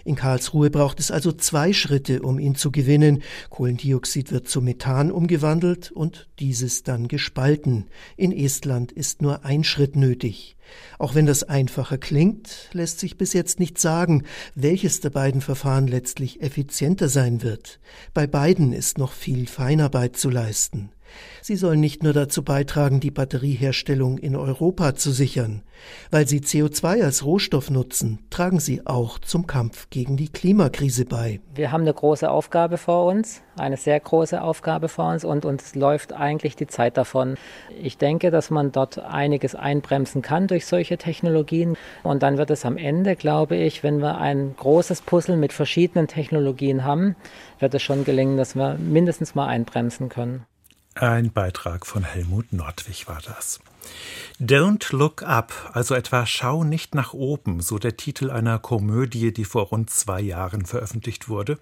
In 0.03 0.15
Karlsruhe 0.15 0.69
braucht 0.69 0.99
es 0.99 1.11
also 1.11 1.31
zwei 1.31 1.73
Schritte, 1.73 2.21
um 2.21 2.39
ihn 2.39 2.55
zu 2.55 2.71
gewinnen. 2.71 3.23
Kohlendioxid 3.49 4.31
wird 4.31 4.47
zu 4.47 4.61
Methan 4.61 5.11
umgewandelt 5.11 5.91
und 5.91 6.27
dieses 6.39 6.83
dann 6.83 7.07
gespalten. 7.07 7.87
In 8.17 8.31
Estland 8.31 8.91
ist 8.91 9.21
nur 9.21 9.45
ein 9.45 9.63
Schritt 9.63 9.95
nötig. 9.95 10.57
Auch 10.97 11.15
wenn 11.15 11.25
das 11.25 11.43
einfacher 11.43 11.97
klingt, 11.97 12.69
lässt 12.73 12.99
sich 12.99 13.17
bis 13.17 13.33
jetzt 13.33 13.59
nicht 13.59 13.77
sagen, 13.77 14.23
welches 14.55 15.01
der 15.01 15.09
beiden 15.09 15.41
Verfahren 15.41 15.87
letztlich 15.87 16.41
effizienter 16.41 17.09
sein 17.09 17.41
wird. 17.41 17.79
Bei 18.13 18.25
beiden 18.27 18.73
ist 18.73 18.97
noch 18.97 19.11
viel 19.11 19.47
Feinarbeit 19.47 20.17
zu 20.17 20.29
leisten. 20.29 20.91
Sie 21.41 21.55
sollen 21.55 21.79
nicht 21.79 22.03
nur 22.03 22.13
dazu 22.13 22.43
beitragen, 22.43 22.99
die 22.99 23.11
Batterieherstellung 23.11 24.17
in 24.17 24.35
Europa 24.35 24.95
zu 24.95 25.11
sichern. 25.11 25.63
Weil 26.11 26.27
sie 26.27 26.39
CO2 26.39 27.03
als 27.03 27.25
Rohstoff 27.25 27.69
nutzen, 27.69 28.19
tragen 28.29 28.59
sie 28.59 28.85
auch 28.85 29.19
zum 29.19 29.47
Kampf 29.47 29.89
gegen 29.89 30.17
die 30.17 30.29
Klimakrise 30.29 31.05
bei. 31.05 31.39
Wir 31.55 31.71
haben 31.71 31.81
eine 31.81 31.93
große 31.93 32.29
Aufgabe 32.29 32.77
vor 32.77 33.05
uns, 33.05 33.41
eine 33.57 33.77
sehr 33.77 33.99
große 33.99 34.41
Aufgabe 34.41 34.89
vor 34.89 35.11
uns 35.11 35.25
und 35.25 35.45
uns 35.45 35.75
läuft 35.75 36.13
eigentlich 36.13 36.55
die 36.55 36.67
Zeit 36.67 36.97
davon. 36.97 37.35
Ich 37.81 37.97
denke, 37.97 38.31
dass 38.31 38.49
man 38.49 38.71
dort 38.71 38.99
einiges 38.99 39.55
einbremsen 39.55 40.21
kann 40.21 40.47
durch 40.47 40.65
solche 40.65 40.97
Technologien 40.97 41.75
und 42.03 42.23
dann 42.23 42.37
wird 42.37 42.51
es 42.51 42.65
am 42.65 42.77
Ende, 42.77 43.15
glaube 43.15 43.55
ich, 43.55 43.83
wenn 43.83 43.99
wir 43.99 44.17
ein 44.17 44.55
großes 44.55 45.01
Puzzle 45.01 45.37
mit 45.37 45.53
verschiedenen 45.53 46.07
Technologien 46.07 46.85
haben, 46.85 47.15
wird 47.59 47.73
es 47.73 47.81
schon 47.81 48.05
gelingen, 48.05 48.37
dass 48.37 48.55
wir 48.55 48.75
mindestens 48.75 49.35
mal 49.35 49.47
einbremsen 49.47 50.09
können. 50.09 50.45
Ein 50.95 51.31
Beitrag 51.31 51.85
von 51.85 52.03
Helmut 52.03 52.51
Nordwig 52.51 53.07
war 53.07 53.21
das. 53.25 53.59
Don't 54.39 54.91
Look 54.95 55.21
Up, 55.21 55.53
also 55.73 55.93
etwa 55.93 56.25
Schau 56.25 56.63
nicht 56.63 56.95
nach 56.95 57.13
oben, 57.13 57.61
so 57.61 57.77
der 57.77 57.95
Titel 57.95 58.31
einer 58.31 58.57
Komödie, 58.57 59.31
die 59.31 59.45
vor 59.45 59.67
rund 59.67 59.91
zwei 59.91 60.19
Jahren 60.19 60.65
veröffentlicht 60.65 61.29
wurde. 61.29 61.59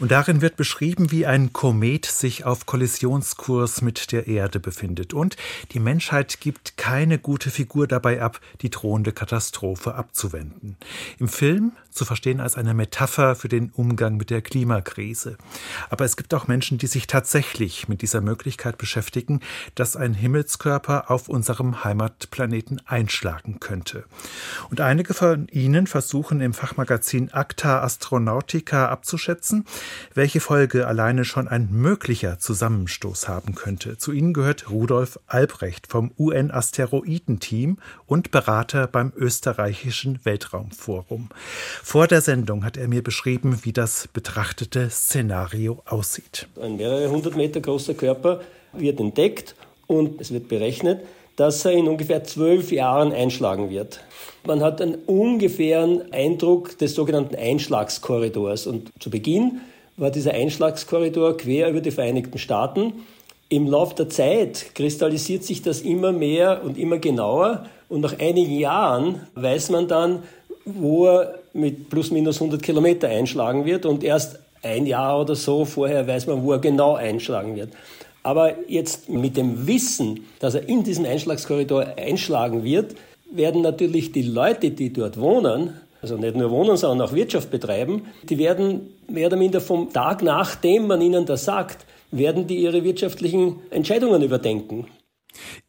Und 0.00 0.10
darin 0.10 0.40
wird 0.40 0.56
beschrieben, 0.56 1.12
wie 1.12 1.24
ein 1.24 1.52
Komet 1.52 2.06
sich 2.06 2.44
auf 2.44 2.66
Kollisionskurs 2.66 3.80
mit 3.82 4.10
der 4.10 4.26
Erde 4.26 4.58
befindet. 4.58 5.14
Und 5.14 5.36
die 5.70 5.78
Menschheit 5.78 6.40
gibt 6.40 6.76
keine 6.76 7.20
gute 7.20 7.50
Figur 7.50 7.86
dabei 7.86 8.20
ab, 8.20 8.40
die 8.60 8.70
drohende 8.70 9.12
Katastrophe 9.12 9.94
abzuwenden. 9.94 10.76
Im 11.20 11.28
Film 11.28 11.72
zu 11.90 12.04
verstehen 12.04 12.40
als 12.40 12.56
eine 12.56 12.74
Metapher 12.74 13.34
für 13.34 13.48
den 13.48 13.70
Umgang 13.70 14.16
mit 14.16 14.30
der 14.30 14.42
Klimakrise. 14.42 15.36
Aber 15.90 16.04
es 16.04 16.16
gibt 16.16 16.34
auch 16.34 16.48
Menschen, 16.48 16.78
die 16.78 16.86
sich 16.86 17.06
tatsächlich 17.06 17.88
mit 17.88 18.02
dieser 18.02 18.20
Möglichkeit 18.20 18.78
beschäftigen, 18.78 19.40
dass 19.74 19.96
ein 19.96 20.14
Himmelskörper 20.14 21.10
auf 21.10 21.28
unserem 21.40 21.84
Heimatplaneten 21.84 22.82
einschlagen 22.84 23.60
könnte. 23.60 24.04
Und 24.68 24.82
einige 24.82 25.14
von 25.14 25.48
ihnen 25.48 25.86
versuchen 25.86 26.42
im 26.42 26.52
Fachmagazin 26.52 27.32
Acta 27.32 27.80
Astronautica 27.80 28.90
abzuschätzen, 28.90 29.64
welche 30.12 30.40
Folge 30.40 30.86
alleine 30.86 31.24
schon 31.24 31.48
ein 31.48 31.70
möglicher 31.70 32.38
Zusammenstoß 32.38 33.26
haben 33.26 33.54
könnte. 33.54 33.96
Zu 33.96 34.12
ihnen 34.12 34.34
gehört 34.34 34.68
Rudolf 34.68 35.18
Albrecht 35.28 35.86
vom 35.86 36.10
UN-Asteroidenteam 36.18 37.78
und 38.04 38.30
Berater 38.30 38.86
beim 38.86 39.10
österreichischen 39.16 40.20
Weltraumforum. 40.24 41.30
Vor 41.82 42.06
der 42.06 42.20
Sendung 42.20 42.66
hat 42.66 42.76
er 42.76 42.86
mir 42.86 43.02
beschrieben, 43.02 43.60
wie 43.62 43.72
das 43.72 44.08
betrachtete 44.12 44.90
Szenario 44.90 45.82
aussieht. 45.86 46.48
Ein 46.60 46.76
mehrere 46.76 47.08
hundert 47.08 47.34
Meter 47.34 47.62
großer 47.62 47.94
Körper 47.94 48.42
wird 48.74 49.00
entdeckt 49.00 49.54
und 49.86 50.20
es 50.20 50.30
wird 50.30 50.48
berechnet, 50.48 51.00
dass 51.40 51.64
er 51.64 51.72
in 51.72 51.88
ungefähr 51.88 52.22
zwölf 52.22 52.70
Jahren 52.70 53.14
einschlagen 53.14 53.70
wird. 53.70 54.00
Man 54.44 54.62
hat 54.62 54.82
einen 54.82 54.96
ungefähren 55.06 56.12
Eindruck 56.12 56.76
des 56.76 56.94
sogenannten 56.94 57.34
Einschlagskorridors. 57.34 58.66
Und 58.66 58.90
zu 59.00 59.08
Beginn 59.08 59.62
war 59.96 60.10
dieser 60.10 60.34
Einschlagskorridor 60.34 61.38
quer 61.38 61.70
über 61.70 61.80
die 61.80 61.92
Vereinigten 61.92 62.36
Staaten. 62.36 62.92
Im 63.48 63.66
Laufe 63.66 63.94
der 63.94 64.10
Zeit 64.10 64.74
kristallisiert 64.74 65.42
sich 65.42 65.62
das 65.62 65.80
immer 65.80 66.12
mehr 66.12 66.60
und 66.62 66.76
immer 66.76 66.98
genauer. 66.98 67.64
Und 67.88 68.02
nach 68.02 68.18
einigen 68.18 68.58
Jahren 68.58 69.26
weiß 69.34 69.70
man 69.70 69.88
dann, 69.88 70.22
wo 70.66 71.06
er 71.06 71.38
mit 71.54 71.88
plus 71.88 72.10
minus 72.10 72.36
100 72.36 72.62
Kilometer 72.62 73.08
einschlagen 73.08 73.64
wird. 73.64 73.86
Und 73.86 74.04
erst 74.04 74.40
ein 74.62 74.84
Jahr 74.84 75.18
oder 75.18 75.34
so 75.34 75.64
vorher 75.64 76.06
weiß 76.06 76.26
man, 76.26 76.42
wo 76.42 76.52
er 76.52 76.58
genau 76.58 76.96
einschlagen 76.96 77.56
wird. 77.56 77.70
Aber 78.22 78.68
jetzt 78.68 79.08
mit 79.08 79.36
dem 79.36 79.66
Wissen, 79.66 80.26
dass 80.40 80.54
er 80.54 80.68
in 80.68 80.84
diesen 80.84 81.06
Einschlagskorridor 81.06 81.94
einschlagen 81.96 82.64
wird, 82.64 82.94
werden 83.32 83.62
natürlich 83.62 84.12
die 84.12 84.22
Leute, 84.22 84.70
die 84.70 84.92
dort 84.92 85.18
wohnen, 85.18 85.74
also 86.02 86.16
nicht 86.16 86.36
nur 86.36 86.50
wohnen, 86.50 86.76
sondern 86.76 87.08
auch 87.08 87.14
Wirtschaft 87.14 87.50
betreiben, 87.50 88.06
die 88.24 88.38
werden 88.38 88.90
mehr 89.08 89.26
oder 89.28 89.36
minder 89.36 89.60
vom 89.60 89.92
Tag 89.92 90.22
nachdem 90.22 90.86
man 90.86 91.00
ihnen 91.00 91.26
das 91.26 91.44
sagt, 91.44 91.86
werden 92.10 92.46
die 92.46 92.56
ihre 92.56 92.84
wirtschaftlichen 92.84 93.60
Entscheidungen 93.70 94.22
überdenken. 94.22 94.86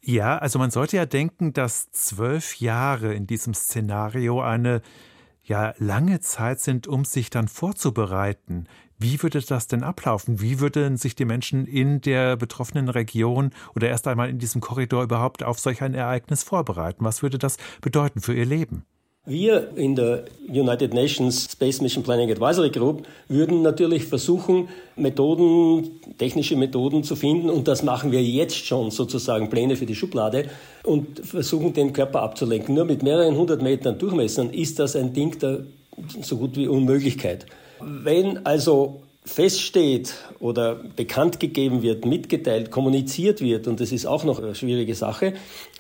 Ja, 0.01 0.38
also 0.38 0.58
man 0.58 0.72
sollte 0.72 0.98
ja 0.98 1.05
denken, 1.05 1.53
dass 1.53 1.91
zwölf 1.91 2.55
Jahre 2.55 3.13
in 3.13 3.27
diesem 3.27 3.53
Szenario 3.53 4.41
eine 4.41 4.81
ja 5.43 5.74
lange 5.77 6.20
Zeit 6.20 6.60
sind, 6.60 6.88
um 6.88 7.05
sich 7.05 7.29
dann 7.29 7.48
vorzubereiten. 7.48 8.67
Wie 9.03 9.24
würde 9.24 9.41
das 9.41 9.65
denn 9.65 9.81
ablaufen? 9.81 10.41
Wie 10.41 10.60
würden 10.60 10.96
sich 10.96 11.15
die 11.15 11.25
Menschen 11.25 11.65
in 11.65 12.01
der 12.01 12.38
betroffenen 12.38 12.88
Region 12.88 13.50
oder 13.75 13.89
erst 13.89 14.08
einmal 14.08 14.29
in 14.29 14.38
diesem 14.38 14.62
Korridor 14.62 15.01
überhaupt 15.01 15.43
auf 15.43 15.58
solch 15.58 15.81
ein 15.81 15.96
Ereignis 15.96 16.43
vorbereiten? 16.43 17.03
Was 17.03 17.24
würde 17.24 17.39
das 17.39 17.58
bedeuten 17.81 18.22
für 18.22 18.36
ihr 18.36 18.46
Leben? 18.46 18.86
Wir 19.25 19.75
in 19.75 19.96
der 19.96 20.25
United 20.48 20.93
Nations 20.93 21.50
Space 21.51 21.81
Mission 21.81 22.03
Planning 22.03 22.29
Advisory 22.31 22.70
Group 22.70 23.08
würden 23.27 23.63
natürlich 23.63 24.05
versuchen, 24.05 24.67
Methoden, 24.96 26.00
technische 26.20 26.55
Methoden 26.55 27.03
zu 27.03 27.15
finden 27.15 27.50
und 27.50 27.67
das 27.67 27.81
machen 27.81 28.12
wir 28.12 28.24
jetzt 28.24 28.65
schon 28.65 28.91
sozusagen 28.91 29.50
Pläne 29.50 29.77
für 29.77 29.88
die 29.88 29.96
Schublade 29.96 30.50
und 30.84 31.25
versuchen 31.25 31.74
den 31.74 31.91
Körper 31.91 32.22
abzulenken. 32.22 32.75
Nur 32.75 32.86
mit 32.86 33.01
mehreren 33.01 33.36
hundert 33.36 33.63
Metern 33.63 33.98
Durchmessern 33.98 34.51
ist 34.51 34.77
das 34.77 34.96
ein 34.96 35.12
Ding 35.12 35.39
der 35.39 35.65
so 36.22 36.38
gut 36.38 36.55
wie 36.55 36.67
Unmöglichkeit. 36.67 37.48
Wenn 37.83 38.45
also 38.45 39.01
feststeht 39.23 40.15
oder 40.39 40.75
bekannt 40.95 41.39
gegeben 41.39 41.83
wird, 41.83 42.05
mitgeteilt, 42.05 42.71
kommuniziert 42.71 43.41
wird, 43.41 43.67
und 43.67 43.79
das 43.79 43.91
ist 43.91 44.05
auch 44.05 44.23
noch 44.23 44.41
eine 44.41 44.55
schwierige 44.55 44.95
Sache, 44.95 45.33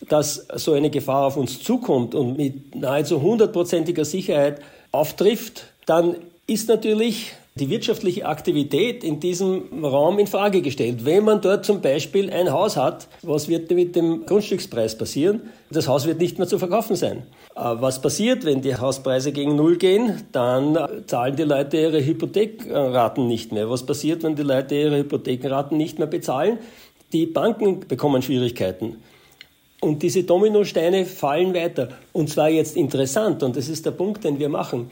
dass 0.09 0.47
so 0.55 0.73
eine 0.73 0.89
Gefahr 0.89 1.25
auf 1.25 1.37
uns 1.37 1.61
zukommt 1.61 2.13
und 2.13 2.37
mit 2.37 2.75
nahezu 2.75 3.21
hundertprozentiger 3.21 4.05
Sicherheit 4.05 4.61
auftrifft, 4.91 5.65
dann 5.85 6.15
ist 6.45 6.67
natürlich 6.67 7.33
die 7.55 7.69
wirtschaftliche 7.69 8.25
Aktivität 8.25 9.03
in 9.03 9.19
diesem 9.19 9.83
Raum 9.83 10.19
in 10.19 10.27
Frage 10.27 10.61
gestellt. 10.61 11.03
Wenn 11.03 11.25
man 11.25 11.41
dort 11.41 11.65
zum 11.65 11.81
Beispiel 11.81 12.29
ein 12.29 12.53
Haus 12.53 12.77
hat, 12.77 13.09
was 13.23 13.49
wird 13.49 13.69
mit 13.71 13.95
dem 13.95 14.25
Grundstückspreis 14.25 14.97
passieren? 14.97 15.41
Das 15.69 15.87
Haus 15.87 16.05
wird 16.05 16.19
nicht 16.19 16.37
mehr 16.37 16.47
zu 16.47 16.57
verkaufen 16.59 16.95
sein. 16.95 17.23
Was 17.53 18.01
passiert, 18.01 18.45
wenn 18.45 18.61
die 18.61 18.75
Hauspreise 18.75 19.33
gegen 19.33 19.57
Null 19.57 19.75
gehen? 19.75 20.23
Dann 20.31 20.77
zahlen 21.07 21.35
die 21.35 21.43
Leute 21.43 21.77
ihre 21.77 22.05
Hypothekraten 22.05 23.27
nicht 23.27 23.51
mehr. 23.51 23.69
Was 23.69 23.85
passiert, 23.85 24.23
wenn 24.23 24.35
die 24.37 24.43
Leute 24.43 24.75
ihre 24.75 24.99
Hypothekenraten 24.99 25.77
nicht 25.77 25.99
mehr 25.99 26.07
bezahlen? 26.07 26.57
Die 27.11 27.25
Banken 27.25 27.81
bekommen 27.81 28.21
Schwierigkeiten. 28.21 28.95
Und 29.81 30.03
diese 30.03 30.23
Dominosteine 30.23 31.05
fallen 31.05 31.53
weiter. 31.53 31.89
Und 32.13 32.29
zwar 32.29 32.49
jetzt 32.49 32.77
interessant, 32.77 33.43
und 33.43 33.57
das 33.57 33.67
ist 33.67 33.85
der 33.85 33.91
Punkt, 33.91 34.23
den 34.23 34.39
wir 34.39 34.47
machen 34.47 34.89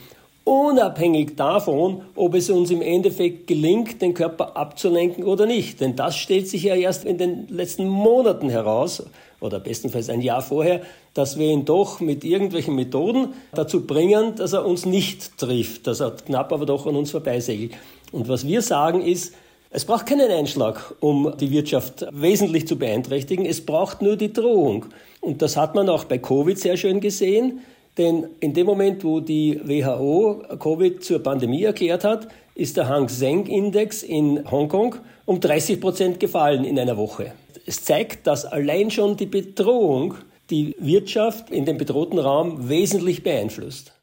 unabhängig 0.49 1.35
davon, 1.35 2.01
ob 2.15 2.33
es 2.33 2.49
uns 2.49 2.71
im 2.71 2.81
Endeffekt 2.81 3.45
gelingt, 3.45 4.01
den 4.01 4.15
Körper 4.15 4.57
abzulenken 4.57 5.23
oder 5.23 5.45
nicht. 5.45 5.79
Denn 5.79 5.95
das 5.95 6.17
stellt 6.17 6.47
sich 6.47 6.63
ja 6.63 6.73
erst 6.73 7.05
in 7.05 7.19
den 7.19 7.47
letzten 7.49 7.87
Monaten 7.87 8.49
heraus, 8.49 9.03
oder 9.41 9.59
bestenfalls 9.59 10.09
ein 10.09 10.21
Jahr 10.21 10.41
vorher, 10.41 10.81
dass 11.13 11.37
wir 11.37 11.47
ihn 11.47 11.63
doch 11.63 12.01
mit 12.01 12.25
irgendwelchen 12.25 12.75
Methoden 12.75 13.29
dazu 13.53 13.85
bringen, 13.85 14.35
dass 14.35 14.51
er 14.53 14.65
uns 14.65 14.85
nicht 14.85 15.37
trifft, 15.37 15.87
dass 15.87 16.01
er 16.01 16.11
knapp 16.11 16.51
aber 16.51 16.65
doch 16.65 16.85
an 16.87 16.95
uns 16.95 17.11
vorbeisegelt. 17.11 17.73
Und 18.11 18.27
was 18.27 18.45
wir 18.45 18.61
sagen 18.61 19.01
ist, 19.01 19.33
es 19.71 19.85
braucht 19.85 20.07
keinen 20.07 20.31
Einschlag, 20.31 20.95
um 20.99 21.31
die 21.39 21.51
Wirtschaft 21.51 22.05
wesentlich 22.11 22.67
zu 22.67 22.77
beeinträchtigen. 22.77 23.45
Es 23.45 23.63
braucht 23.63 24.01
nur 24.01 24.17
die 24.17 24.33
Drohung. 24.33 24.87
Und 25.21 25.41
das 25.43 25.55
hat 25.57 25.75
man 25.75 25.89
auch 25.89 26.05
bei 26.05 26.17
Covid 26.17 26.57
sehr 26.57 26.75
schön 26.75 26.99
gesehen. 26.99 27.59
Denn 27.99 28.27
in 28.39 28.53
dem 28.53 28.65
Moment, 28.65 29.03
wo 29.03 29.19
die 29.19 29.59
WHO 29.61 30.41
Covid 30.57 31.03
zur 31.03 31.21
Pandemie 31.21 31.63
erklärt 31.63 32.05
hat, 32.05 32.29
ist 32.55 32.77
der 32.77 32.87
Hang 32.87 33.09
Seng 33.09 33.45
Index 33.45 34.03
in 34.03 34.49
Hongkong 34.49 34.95
um 35.25 35.41
30 35.41 35.81
Prozent 35.81 36.19
gefallen 36.21 36.63
in 36.63 36.79
einer 36.79 36.95
Woche. 36.95 37.33
Es 37.65 37.83
zeigt, 37.83 38.25
dass 38.25 38.45
allein 38.45 38.89
schon 38.89 39.17
die 39.17 39.25
Bedrohung 39.25 40.15
die 40.49 40.77
Wirtschaft 40.79 41.49
in 41.49 41.65
dem 41.65 41.77
bedrohten 41.77 42.19
Raum 42.19 42.69
wesentlich 42.69 43.21
beeinflusst. 43.21 43.93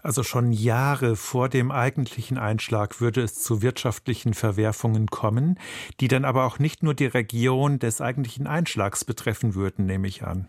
Also 0.00 0.22
schon 0.22 0.52
Jahre 0.52 1.16
vor 1.16 1.48
dem 1.48 1.72
eigentlichen 1.72 2.38
Einschlag 2.38 3.00
würde 3.00 3.20
es 3.22 3.34
zu 3.34 3.62
wirtschaftlichen 3.62 4.32
Verwerfungen 4.32 5.08
kommen, 5.08 5.58
die 5.98 6.06
dann 6.06 6.24
aber 6.24 6.46
auch 6.46 6.60
nicht 6.60 6.84
nur 6.84 6.94
die 6.94 7.06
Region 7.06 7.80
des 7.80 8.00
eigentlichen 8.00 8.46
Einschlags 8.46 9.04
betreffen 9.04 9.56
würden, 9.56 9.86
nehme 9.86 10.06
ich 10.06 10.22
an. 10.22 10.48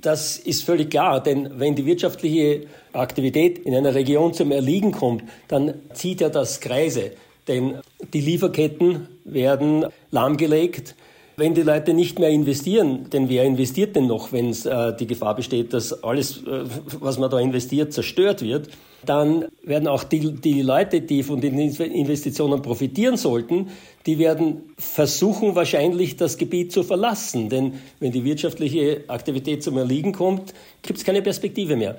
Das 0.00 0.36
ist 0.38 0.64
völlig 0.64 0.90
klar, 0.90 1.22
denn 1.22 1.58
wenn 1.58 1.74
die 1.74 1.86
wirtschaftliche 1.86 2.66
Aktivität 2.92 3.58
in 3.58 3.74
einer 3.74 3.94
Region 3.94 4.34
zum 4.34 4.52
Erliegen 4.52 4.92
kommt, 4.92 5.24
dann 5.48 5.74
zieht 5.94 6.20
ja 6.20 6.28
das 6.28 6.60
Kreise. 6.60 7.12
Denn 7.48 7.78
die 8.12 8.20
Lieferketten 8.20 9.08
werden 9.24 9.86
lahmgelegt. 10.10 10.94
Wenn 11.38 11.52
die 11.52 11.62
Leute 11.62 11.92
nicht 11.92 12.18
mehr 12.18 12.30
investieren, 12.30 13.10
denn 13.12 13.28
wer 13.28 13.44
investiert 13.44 13.94
denn 13.94 14.06
noch, 14.06 14.32
wenn 14.32 14.52
äh, 14.52 14.96
die 14.96 15.06
Gefahr 15.06 15.36
besteht, 15.36 15.74
dass 15.74 16.02
alles, 16.02 16.38
äh, 16.38 16.64
was 16.98 17.18
man 17.18 17.30
da 17.30 17.38
investiert, 17.38 17.92
zerstört 17.92 18.40
wird, 18.40 18.70
dann 19.04 19.44
werden 19.62 19.86
auch 19.86 20.02
die, 20.02 20.32
die 20.32 20.62
Leute, 20.62 21.02
die 21.02 21.22
von 21.22 21.42
den 21.42 21.58
Investitionen 21.58 22.62
profitieren 22.62 23.18
sollten, 23.18 23.68
die 24.06 24.18
werden 24.18 24.62
versuchen 24.78 25.54
wahrscheinlich 25.54 26.16
das 26.16 26.38
Gebiet 26.38 26.72
zu 26.72 26.82
verlassen. 26.82 27.50
Denn 27.50 27.74
wenn 28.00 28.12
die 28.12 28.24
wirtschaftliche 28.24 29.04
Aktivität 29.08 29.62
zum 29.62 29.76
Erliegen 29.76 30.12
kommt, 30.12 30.54
gibt 30.80 30.98
es 30.98 31.04
keine 31.04 31.20
Perspektive 31.20 31.76
mehr. 31.76 31.96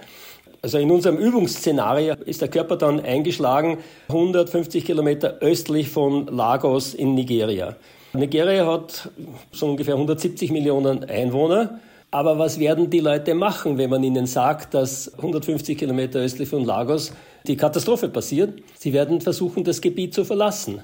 Also 0.63 0.79
in 0.79 0.89
unserem 0.89 1.17
Übungsszenario 1.17 2.15
ist 2.25 2.41
der 2.41 2.47
Körper 2.47 2.75
dann 2.75 2.99
eingeschlagen 2.99 3.77
150 4.07 4.83
Kilometer 4.83 5.37
östlich 5.41 5.89
von 5.89 6.25
Lagos 6.25 6.95
in 6.95 7.13
Nigeria. 7.13 7.75
Nigeria 8.17 8.65
hat 8.65 9.09
so 9.51 9.67
ungefähr 9.67 9.95
170 9.95 10.51
Millionen 10.51 11.03
Einwohner. 11.05 11.79
Aber 12.09 12.39
was 12.39 12.59
werden 12.59 12.89
die 12.89 13.01
Leute 13.01 13.33
machen, 13.33 13.77
wenn 13.77 13.89
man 13.89 14.03
ihnen 14.03 14.27
sagt, 14.27 14.73
dass 14.73 15.13
150 15.15 15.77
Kilometer 15.77 16.19
östlich 16.19 16.47
von 16.47 16.63
Lagos 16.63 17.11
die 17.45 17.57
Katastrophe 17.57 18.07
passiert? 18.07 18.61
Sie 18.77 18.93
werden 18.93 19.19
versuchen, 19.19 19.63
das 19.63 19.81
Gebiet 19.81 20.13
zu 20.13 20.23
verlassen. 20.23 20.81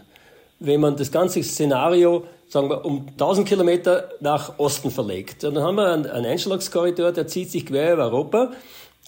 Wenn 0.59 0.81
man 0.81 0.97
das 0.97 1.11
ganze 1.11 1.41
Szenario, 1.41 2.25
sagen 2.49 2.69
wir, 2.69 2.85
um 2.85 3.07
1000 3.07 3.47
Kilometer 3.47 4.09
nach 4.19 4.59
Osten 4.59 4.91
verlegt, 4.91 5.43
dann 5.43 5.57
haben 5.59 5.75
wir 5.75 5.91
einen 5.91 6.05
Einschlagskorridor, 6.05 7.13
der 7.13 7.27
zieht 7.27 7.51
sich 7.51 7.65
quer 7.65 7.93
über 7.93 8.05
Europa 8.05 8.51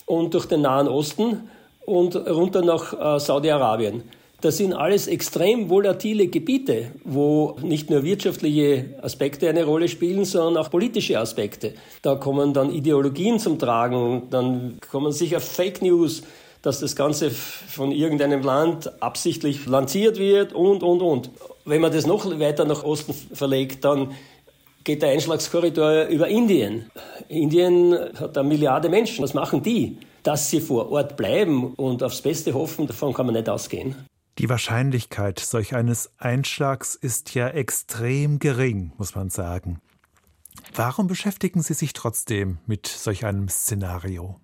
und 0.06 0.34
durch 0.34 0.46
den 0.46 0.62
Nahen 0.62 0.88
Osten 0.88 1.50
und 1.86 2.16
runter 2.16 2.62
nach 2.62 3.16
äh, 3.16 3.20
Saudi-Arabien. 3.20 4.04
Das 4.42 4.58
sind 4.58 4.74
alles 4.74 5.08
extrem 5.08 5.70
volatile 5.70 6.28
Gebiete, 6.28 6.92
wo 7.04 7.56
nicht 7.62 7.90
nur 7.90 8.04
wirtschaftliche 8.04 8.96
Aspekte 9.02 9.50
eine 9.50 9.64
Rolle 9.64 9.88
spielen, 9.88 10.26
sondern 10.26 10.58
auch 10.64 10.70
politische 10.70 11.20
Aspekte. 11.20 11.74
Da 12.02 12.16
kommen 12.16 12.54
dann 12.54 12.72
Ideologien 12.72 13.40
zum 13.40 13.58
Tragen, 13.58 14.24
dann 14.30 14.78
kommen 14.92 15.12
sicher 15.12 15.40
Fake 15.40 15.82
News, 15.82 16.24
dass 16.62 16.80
das 16.80 16.96
Ganze 16.96 17.30
von 17.32 17.92
irgendeinem 17.92 18.42
Land 18.42 19.02
absichtlich 19.02 19.66
lanciert 19.68 20.18
wird 20.18 20.54
und, 20.54 20.84
und, 20.84 21.02
und. 21.02 21.30
Wenn 21.64 21.82
man 21.82 21.92
das 21.92 22.06
noch 22.06 22.40
weiter 22.40 22.66
nach 22.66 22.84
Osten 22.84 23.14
verlegt, 23.14 23.86
dann 23.86 24.12
geht 24.84 25.02
der 25.02 25.10
Einschlagskorridor 25.10 26.06
über 26.06 26.28
Indien. 26.28 26.92
Indien 27.28 27.98
hat 28.20 28.38
eine 28.38 28.48
Milliarde 28.48 28.90
Menschen. 28.90 29.24
Was 29.24 29.34
machen 29.34 29.64
die? 29.64 29.98
Dass 30.24 30.50
sie 30.50 30.60
vor 30.60 30.92
Ort 30.92 31.18
bleiben 31.18 31.74
und 31.76 32.02
aufs 32.04 32.22
Beste 32.22 32.54
hoffen, 32.54 32.88
davon 32.88 33.14
kann 33.14 33.28
man 33.28 33.36
nicht 33.36 33.50
ausgehen. 33.50 33.96
Die 34.38 34.50
Wahrscheinlichkeit 34.50 35.40
solch 35.40 35.76
eines 35.76 36.12
Einschlags 36.18 36.96
ist 36.96 37.34
ja 37.36 37.48
extrem 37.48 38.40
gering, 38.40 38.92
muss 38.98 39.16
man 39.16 39.30
sagen. 39.30 39.80
Warum 40.74 41.08
beschäftigen 41.08 41.62
Sie 41.62 41.74
sich 41.74 41.94
trotzdem 41.94 42.58
mit 42.66 42.86
solch 42.86 43.26
einem 43.26 43.48
Szenario? 43.48 44.36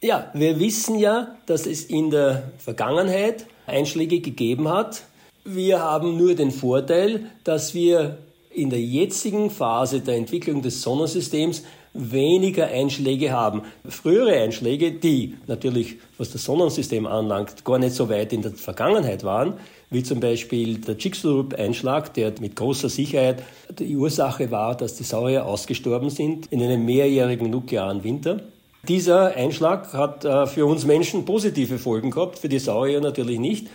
Ja, 0.00 0.30
wir 0.34 0.58
wissen 0.58 0.98
ja, 0.98 1.36
dass 1.46 1.66
es 1.66 1.84
in 1.84 2.10
der 2.10 2.50
Vergangenheit 2.58 3.46
Einschläge 3.66 4.20
gegeben 4.20 4.68
hat. 4.68 5.04
Wir 5.44 5.78
haben 5.78 6.16
nur 6.16 6.34
den 6.34 6.50
Vorteil, 6.50 7.30
dass 7.44 7.74
wir 7.74 8.18
in 8.50 8.70
der 8.70 8.80
jetzigen 8.80 9.50
Phase 9.50 10.00
der 10.00 10.16
Entwicklung 10.16 10.62
des 10.62 10.82
Sonnensystems 10.82 11.62
weniger 11.94 12.68
Einschläge 12.68 13.32
haben. 13.32 13.62
Frühere 13.88 14.40
Einschläge, 14.40 14.92
die 14.92 15.36
natürlich, 15.46 15.96
was 16.18 16.30
das 16.30 16.44
Sonnensystem 16.44 17.06
anlangt, 17.06 17.64
gar 17.64 17.78
nicht 17.78 17.94
so 17.94 18.08
weit 18.08 18.32
in 18.32 18.42
der 18.42 18.52
Vergangenheit 18.52 19.24
waren, 19.24 19.54
wie 19.90 20.02
zum 20.02 20.20
Beispiel 20.20 20.78
der 20.78 20.96
Chicxulub-Einschlag, 20.96 22.14
der 22.14 22.32
mit 22.40 22.56
großer 22.56 22.88
Sicherheit 22.88 23.42
die 23.78 23.96
Ursache 23.96 24.50
war, 24.50 24.76
dass 24.76 24.96
die 24.96 25.04
Saurier 25.04 25.46
ausgestorben 25.46 26.10
sind 26.10 26.46
in 26.50 26.62
einem 26.62 26.84
mehrjährigen 26.84 27.50
nuklearen 27.50 28.02
Winter. 28.02 28.40
Dieser 28.88 29.36
Einschlag 29.36 29.92
hat 29.92 30.24
äh, 30.24 30.46
für 30.46 30.66
uns 30.66 30.84
Menschen 30.84 31.24
positive 31.24 31.78
Folgen 31.78 32.10
gehabt, 32.10 32.38
für 32.38 32.48
die 32.48 32.58
Saurier 32.58 33.00
natürlich 33.00 33.38
nicht. 33.38 33.68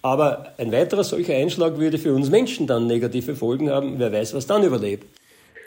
Aber 0.00 0.52
ein 0.58 0.70
weiterer 0.70 1.02
solcher 1.02 1.34
Einschlag 1.34 1.78
würde 1.78 1.98
für 1.98 2.14
uns 2.14 2.30
Menschen 2.30 2.66
dann 2.66 2.86
negative 2.86 3.36
Folgen 3.36 3.70
haben. 3.70 3.98
Wer 3.98 4.12
weiß, 4.12 4.34
was 4.34 4.46
dann 4.46 4.62
überlebt. 4.62 5.06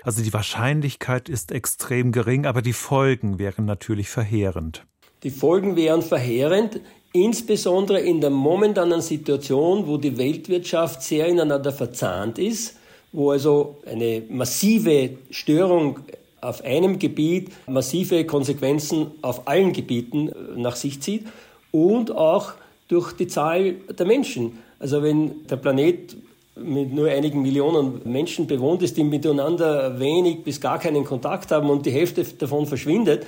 Also 0.04 0.24
die 0.24 0.34
Wahrscheinlichkeit 0.34 1.30
ist 1.30 1.52
extrem 1.52 2.12
gering, 2.12 2.46
aber 2.46 2.62
die 2.62 2.74
Folgen 2.74 3.40
wären 3.40 3.66
natürlich 3.66 4.10
verheerend. 4.10 4.86
Die 5.24 5.32
Folgen 5.32 5.76
wären 5.76 6.02
verheerend, 6.02 6.80
insbesondere 7.12 8.00
in 8.00 8.22
der 8.22 8.30
momentanen 8.30 9.02
Situation, 9.02 9.88
wo 9.88 9.98
die 9.98 10.18
Weltwirtschaft 10.18 11.02
sehr 11.02 11.28
ineinander 11.28 11.72
verzahnt 11.72 12.38
ist, 12.38 12.78
wo 13.12 13.32
also 13.32 13.78
eine 13.86 14.24
massive 14.30 15.18
Störung 15.32 16.00
auf 16.42 16.64
einem 16.64 17.00
Gebiet 17.00 17.52
massive 17.68 18.26
Konsequenzen 18.26 19.08
auf 19.22 19.48
allen 19.48 19.74
Gebieten 19.74 20.32
nach 20.56 20.76
sich 20.76 21.02
zieht 21.02 21.26
und 21.72 22.12
auch 22.12 22.54
durch 22.88 23.14
die 23.14 23.28
Zahl 23.28 23.74
der 23.98 24.06
Menschen. 24.06 24.60
Also 24.80 25.02
wenn 25.02 25.48
der 25.48 25.58
Planet 25.58 26.16
mit 26.64 26.94
nur 26.94 27.10
einigen 27.10 27.42
Millionen 27.42 28.02
Menschen 28.06 28.48
bewohnt 28.48 28.82
ist, 28.82 28.98
die 28.98 29.04
miteinander 29.04 30.00
wenig 30.00 30.44
bis 30.44 30.60
gar 30.60 30.80
keinen 30.80 31.04
Kontakt 31.04 31.52
haben 31.52 31.70
und 31.70 31.86
die 31.86 31.92
Hälfte 31.92 32.24
davon 32.24 32.66
verschwindet, 32.66 33.26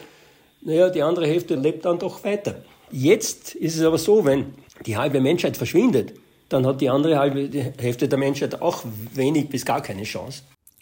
naja, 0.61 0.89
die 0.89 1.01
andere 1.01 1.27
Hälfte 1.27 1.55
lebt 1.55 1.85
dann 1.85 1.99
doch 1.99 2.23
weiter. 2.23 2.63
Jetzt 2.91 3.55
ist 3.55 3.77
es 3.77 3.83
aber 3.83 3.97
so, 3.97 4.25
wenn 4.25 4.53
die 4.85 4.97
halbe 4.97 5.21
Menschheit 5.21 5.57
verschwindet, 5.57 6.13
dann 6.49 6.65
hat 6.65 6.81
die 6.81 6.89
andere 6.89 7.17
halbe 7.17 7.49
Hälfte 7.77 8.07
der 8.07 8.17
Menschheit 8.17 8.61
auch 8.61 8.83
wenig 9.13 9.49
bis 9.49 9.65
gar 9.65 9.81
keine 9.81 10.03
Chance. 10.03 10.41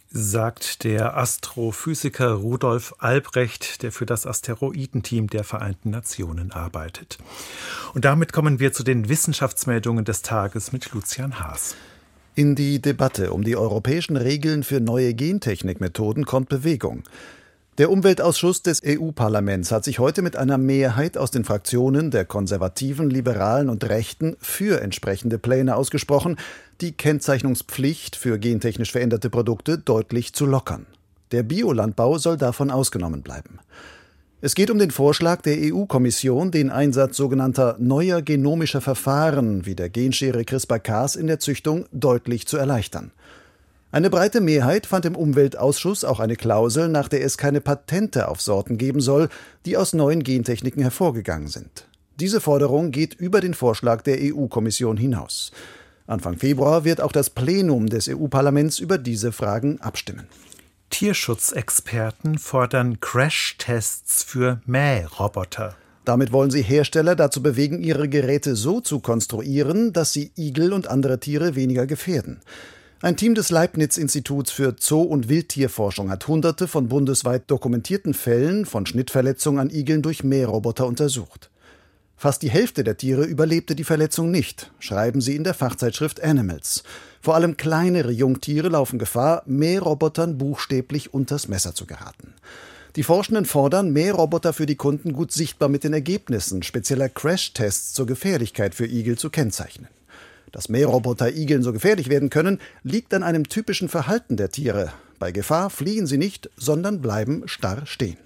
Sagt 0.10 0.86
der 0.86 1.18
Astrophysiker 1.18 2.32
Rudolf 2.32 2.96
Albrecht, 3.00 3.84
der 3.84 3.92
für 3.92 4.06
das 4.06 4.26
Asteroidenteam 4.26 5.28
der 5.28 5.44
Vereinten 5.44 5.90
Nationen 5.90 6.52
arbeitet. 6.54 7.18
Und 7.94 8.06
damit 8.06 8.32
kommen 8.32 8.62
wir 8.62 8.72
zu 8.72 8.84
den 8.84 9.10
Wissenschaftsmeldungen 9.10 10.06
des 10.06 10.22
Tages 10.22 10.72
mit 10.72 10.94
Lucian 10.94 11.42
Haas. 11.42 11.76
In 12.38 12.54
die 12.54 12.80
Debatte 12.80 13.34
um 13.34 13.44
die 13.44 13.56
europäischen 13.56 14.16
Regeln 14.16 14.62
für 14.62 14.80
neue 14.80 15.16
Gentechnikmethoden 15.16 16.28
kommt 16.28 16.50
Bewegung. 16.50 17.02
Der 17.80 17.90
Umweltausschuss 17.90 18.62
des 18.62 18.84
EU-Parlaments 18.86 19.72
hat 19.72 19.84
sich 19.84 19.98
heute 19.98 20.22
mit 20.22 20.36
einer 20.36 20.60
Mehrheit 20.60 21.18
aus 21.18 21.32
den 21.32 21.46
Fraktionen 21.46 22.12
der 22.12 22.26
Konservativen, 22.26 23.10
Liberalen 23.10 23.72
und 23.72 23.90
Rechten 23.90 24.38
für 24.40 24.82
entsprechende 24.82 25.40
Pläne 25.40 25.76
ausgesprochen, 25.76 26.38
die 26.80 26.92
Kennzeichnungspflicht 26.92 28.16
für 28.16 28.38
gentechnisch 28.38 28.92
veränderte 28.92 29.32
Produkte 29.32 29.80
deutlich 29.80 30.34
zu 30.34 30.46
lockern. 30.46 30.86
Der 31.32 31.42
Biolandbau 31.42 32.20
soll 32.20 32.38
davon 32.38 32.70
ausgenommen 32.70 33.24
bleiben. 33.24 33.58
Es 34.40 34.54
geht 34.54 34.70
um 34.70 34.78
den 34.78 34.92
Vorschlag 34.92 35.42
der 35.42 35.58
EU-Kommission, 35.58 36.52
den 36.52 36.70
Einsatz 36.70 37.18
sogenannter 37.18 37.76
neuer 37.80 38.22
genomischer 38.22 38.82
Verfahren 38.82 39.66
wie 39.66 39.74
der 39.74 39.90
Genschere 39.90 40.46
CRISPR-Cas 40.46 41.16
in 41.16 41.26
der 41.26 41.40
Züchtung 41.40 41.88
deutlich 41.92 42.46
zu 42.46 42.56
erleichtern. 42.56 43.10
Eine 43.92 44.12
breite 44.12 44.40
Mehrheit 44.40 44.86
fand 44.86 45.06
im 45.06 45.16
Umweltausschuss 45.16 46.04
auch 46.04 46.20
eine 46.20 46.36
Klausel, 46.36 46.88
nach 46.88 47.08
der 47.08 47.24
es 47.24 47.40
keine 47.40 47.62
Patente 47.62 48.28
auf 48.28 48.40
Sorten 48.40 48.78
geben 48.78 49.02
soll, 49.02 49.30
die 49.66 49.76
aus 49.76 49.94
neuen 49.94 50.22
Gentechniken 50.22 50.84
hervorgegangen 50.84 51.48
sind. 51.48 51.88
Diese 52.20 52.40
Forderung 52.40 52.92
geht 52.92 53.16
über 53.16 53.42
den 53.42 53.56
Vorschlag 53.56 54.04
der 54.04 54.20
EU-Kommission 54.22 54.98
hinaus. 54.98 55.52
Anfang 56.06 56.38
Februar 56.38 56.86
wird 56.86 57.02
auch 57.02 57.12
das 57.12 57.32
Plenum 57.32 57.88
des 57.88 58.08
EU-Parlaments 58.08 58.78
über 58.78 59.00
diese 59.00 59.32
Fragen 59.32 59.82
abstimmen. 59.82 60.28
Tierschutzexperten 60.90 62.38
fordern 62.38 63.00
Crashtests 63.00 64.24
für 64.24 64.62
Mähroboter. 64.66 65.76
Damit 66.06 66.32
wollen 66.32 66.50
sie 66.50 66.62
Hersteller 66.62 67.16
dazu 67.16 67.44
bewegen, 67.44 67.82
ihre 67.82 68.08
Geräte 68.08 68.56
so 68.56 68.80
zu 68.80 69.00
konstruieren, 69.00 69.94
dass 69.94 70.14
sie 70.14 70.32
Igel 70.38 70.74
und 70.74 70.88
andere 70.88 71.20
Tiere 71.20 71.56
weniger 71.56 71.86
gefährden. 71.86 72.40
Ein 73.02 73.18
Team 73.18 73.36
des 73.36 73.52
Leibniz-Instituts 73.52 74.52
für 74.52 74.76
Zoo- 74.80 75.04
und 75.04 75.30
Wildtierforschung 75.30 76.10
hat 76.10 76.28
hunderte 76.28 76.68
von 76.68 76.88
bundesweit 76.88 77.44
dokumentierten 77.52 78.16
Fällen 78.16 78.66
von 78.66 78.86
Schnittverletzungen 78.86 79.60
an 79.60 79.70
Igeln 79.70 80.02
durch 80.02 80.24
Mähroboter 80.24 80.88
untersucht. 80.88 81.52
Fast 82.20 82.42
die 82.42 82.50
Hälfte 82.50 82.84
der 82.84 82.98
Tiere 82.98 83.26
überlebte 83.26 83.76
die 83.76 83.84
Verletzung 83.84 84.32
nicht, 84.32 84.72
schreiben 84.80 85.22
sie 85.22 85.36
in 85.36 85.44
der 85.44 85.54
Fachzeitschrift 85.54 86.24
Animals. 86.24 86.84
Vor 87.22 87.36
allem 87.36 87.58
kleinere 87.58 88.12
Jungtiere 88.12 88.70
laufen 88.70 88.98
Gefahr, 88.98 89.44
Mährobotern 89.46 90.40
buchstäblich 90.40 91.14
unters 91.14 91.48
Messer 91.48 91.76
zu 91.76 91.86
geraten. 91.86 92.34
Die 92.96 93.04
Forschenden 93.04 93.46
fordern, 93.46 93.92
Mähroboter 93.92 94.54
für 94.54 94.66
die 94.66 94.76
Kunden 94.76 95.14
gut 95.14 95.32
sichtbar 95.32 95.70
mit 95.70 95.84
den 95.84 95.94
Ergebnissen 95.94 96.64
spezieller 96.64 97.08
Crash-Tests 97.08 97.94
zur 97.94 98.08
Gefährlichkeit 98.08 98.74
für 98.74 98.88
Igel 98.88 99.16
zu 99.20 99.30
kennzeichnen. 99.30 99.88
Dass 100.52 100.70
Mähroboter 100.70 101.36
Igeln 101.36 101.62
so 101.62 101.72
gefährlich 101.72 102.10
werden 102.10 102.32
können, 102.32 102.60
liegt 102.82 103.14
an 103.14 103.22
einem 103.22 103.48
typischen 103.48 103.90
Verhalten 103.90 104.38
der 104.38 104.50
Tiere. 104.50 104.92
Bei 105.20 105.32
Gefahr 105.32 105.70
fliehen 105.70 106.08
sie 106.08 106.18
nicht, 106.18 106.50
sondern 106.58 107.00
bleiben 107.00 107.44
starr 107.46 107.86
stehen. 107.86 108.18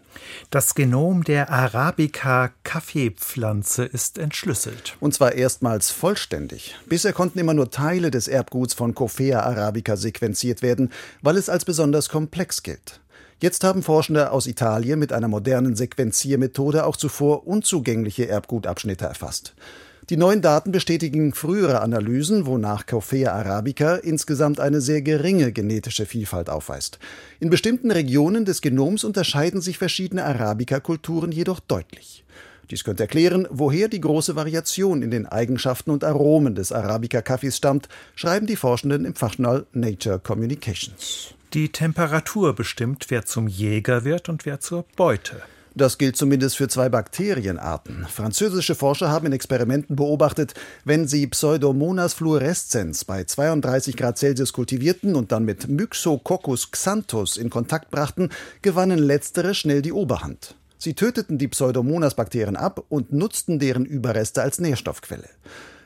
Das 0.50 0.76
Genom 0.76 1.24
der 1.24 1.50
Arabica-Kaffeepflanze 1.50 3.86
ist 3.86 4.18
entschlüsselt. 4.18 4.98
Und 5.00 5.14
zwar 5.14 5.32
erstmals 5.34 5.92
vollständig. 5.92 6.76
Bisher 6.88 7.14
konnten 7.14 7.40
immer 7.40 7.54
nur 7.54 7.72
Teile 7.72 8.12
des 8.12 8.28
Erbguts 8.28 8.74
von 8.74 8.94
Coffea 8.96 9.40
arabica 9.42 9.96
sequenziert 9.96 10.62
werden, 10.62 10.92
weil 11.22 11.38
es 11.38 11.48
als 11.50 11.64
besonders 11.66 12.10
komplex 12.10 12.64
gilt. 12.64 13.00
Jetzt 13.42 13.64
haben 13.64 13.82
Forschende 13.82 14.32
aus 14.32 14.46
Italien 14.46 15.00
mit 15.00 15.14
einer 15.14 15.28
modernen 15.28 15.76
Sequenziermethode 15.76 16.86
auch 16.86 16.96
zuvor 16.96 17.48
unzugängliche 17.48 18.28
Erbgutabschnitte 18.28 19.06
erfasst. 19.06 19.56
Die 20.12 20.18
neuen 20.18 20.42
Daten 20.42 20.74
bestätigen 20.74 21.34
frühere 21.34 21.80
Analysen, 21.80 22.46
wonach 22.46 22.86
Coffea 22.86 23.32
arabica 23.32 23.96
insgesamt 23.96 24.60
eine 24.60 24.82
sehr 24.82 25.02
geringe 25.02 25.54
genetische 25.54 26.06
Vielfalt 26.06 26.50
aufweist. 26.50 27.00
In 27.40 27.50
bestimmten 27.50 27.92
Regionen 27.92 28.44
des 28.44 28.60
Genoms 28.60 29.06
unterscheiden 29.06 29.62
sich 29.62 29.78
verschiedene 29.78 30.26
Arabica-Kulturen 30.26 31.32
jedoch 31.32 31.62
deutlich. 31.62 32.26
Dies 32.70 32.84
könnte 32.84 33.04
erklären, 33.04 33.48
woher 33.52 33.88
die 33.88 34.02
große 34.02 34.36
Variation 34.36 35.02
in 35.02 35.12
den 35.12 35.28
Eigenschaften 35.28 35.92
und 35.92 36.04
Aromen 36.04 36.56
des 36.56 36.74
Arabica-Kaffees 36.74 37.56
stammt, 37.56 37.88
schreiben 38.14 38.48
die 38.48 38.58
Forschenden 38.58 39.06
im 39.06 39.16
Fachjournal 39.16 39.66
Nature 39.72 40.20
Communications. 40.20 41.36
Die 41.54 41.70
Temperatur 41.70 42.54
bestimmt, 42.54 43.06
wer 43.08 43.24
zum 43.26 43.48
Jäger 43.48 44.04
wird 44.04 44.28
und 44.28 44.46
wer 44.46 44.60
zur 44.60 44.84
Beute. 44.98 45.42
Das 45.74 45.98
gilt 45.98 46.18
zumindest 46.18 46.58
für 46.58 46.68
zwei 46.68 46.90
Bakterienarten. 46.90 48.06
Französische 48.10 48.76
Forscher 48.76 49.10
haben 49.10 49.28
in 49.28 49.32
Experimenten 49.32 49.96
beobachtet, 49.96 50.54
wenn 50.84 51.08
sie 51.08 51.28
Pseudomonas 51.28 52.14
fluorescens 52.14 53.06
bei 53.06 53.24
32 53.24 53.96
Grad 53.96 54.18
Celsius 54.18 54.52
kultivierten 54.52 55.16
und 55.16 55.32
dann 55.32 55.46
mit 55.46 55.70
Myxococcus 55.70 56.72
xanthus 56.72 57.38
in 57.38 57.50
Kontakt 57.50 57.90
brachten, 57.90 58.30
gewannen 58.62 59.00
letztere 59.00 59.54
schnell 59.54 59.82
die 59.82 59.94
Oberhand. 59.94 60.56
Sie 60.78 60.94
töteten 60.94 61.38
die 61.38 61.48
Pseudomonas-Bakterien 61.48 62.56
ab 62.58 62.84
und 62.90 63.14
nutzten 63.14 63.60
deren 63.60 63.86
Überreste 63.86 64.42
als 64.42 64.60
Nährstoffquelle. 64.60 65.30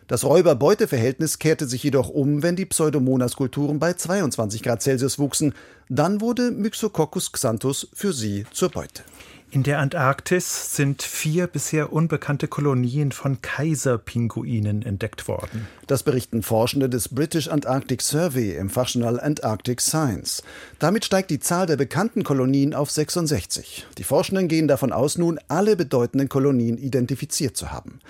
Das 0.07 0.23
Räuber-Beute-Verhältnis 0.23 1.39
kehrte 1.39 1.65
sich 1.65 1.81
jedoch 1.81 2.09
um, 2.09 2.43
wenn 2.43 2.55
die 2.55 2.65
Pseudomonas-Kulturen 2.65 3.79
bei 3.79 3.93
22 3.93 4.61
Grad 4.61 4.83
Celsius 4.83 5.17
wuchsen. 5.17 5.53
Dann 5.89 6.21
wurde 6.21 6.51
Myxococcus 6.51 7.31
xanthus 7.31 7.87
für 7.91 8.13
sie 8.13 8.45
zur 8.51 8.69
Beute. 8.69 9.01
In 9.49 9.63
der 9.63 9.79
Antarktis 9.79 10.75
sind 10.75 11.01
vier 11.01 11.47
bisher 11.47 11.93
unbekannte 11.93 12.47
Kolonien 12.47 13.11
von 13.11 13.41
Kaiserpinguinen 13.41 14.81
entdeckt 14.81 15.27
worden. 15.27 15.67
Das 15.87 16.03
berichten 16.03 16.43
Forschende 16.43 16.89
des 16.89 17.09
British 17.09 17.47
Antarctic 17.47 18.01
Survey 18.01 18.57
im 18.57 18.69
Fachjournal 18.69 19.19
Antarctic 19.19 19.81
Science. 19.81 20.43
Damit 20.77 21.05
steigt 21.05 21.31
die 21.31 21.39
Zahl 21.39 21.67
der 21.67 21.77
bekannten 21.77 22.23
Kolonien 22.23 22.75
auf 22.75 22.91
66. 22.91 23.87
Die 23.97 24.03
Forschenden 24.03 24.49
gehen 24.49 24.67
davon 24.67 24.91
aus, 24.91 25.17
nun 25.17 25.39
alle 25.47 25.75
bedeutenden 25.75 26.27
Kolonien 26.27 26.77
identifiziert 26.77 27.55
zu 27.55 27.71
haben. 27.71 28.01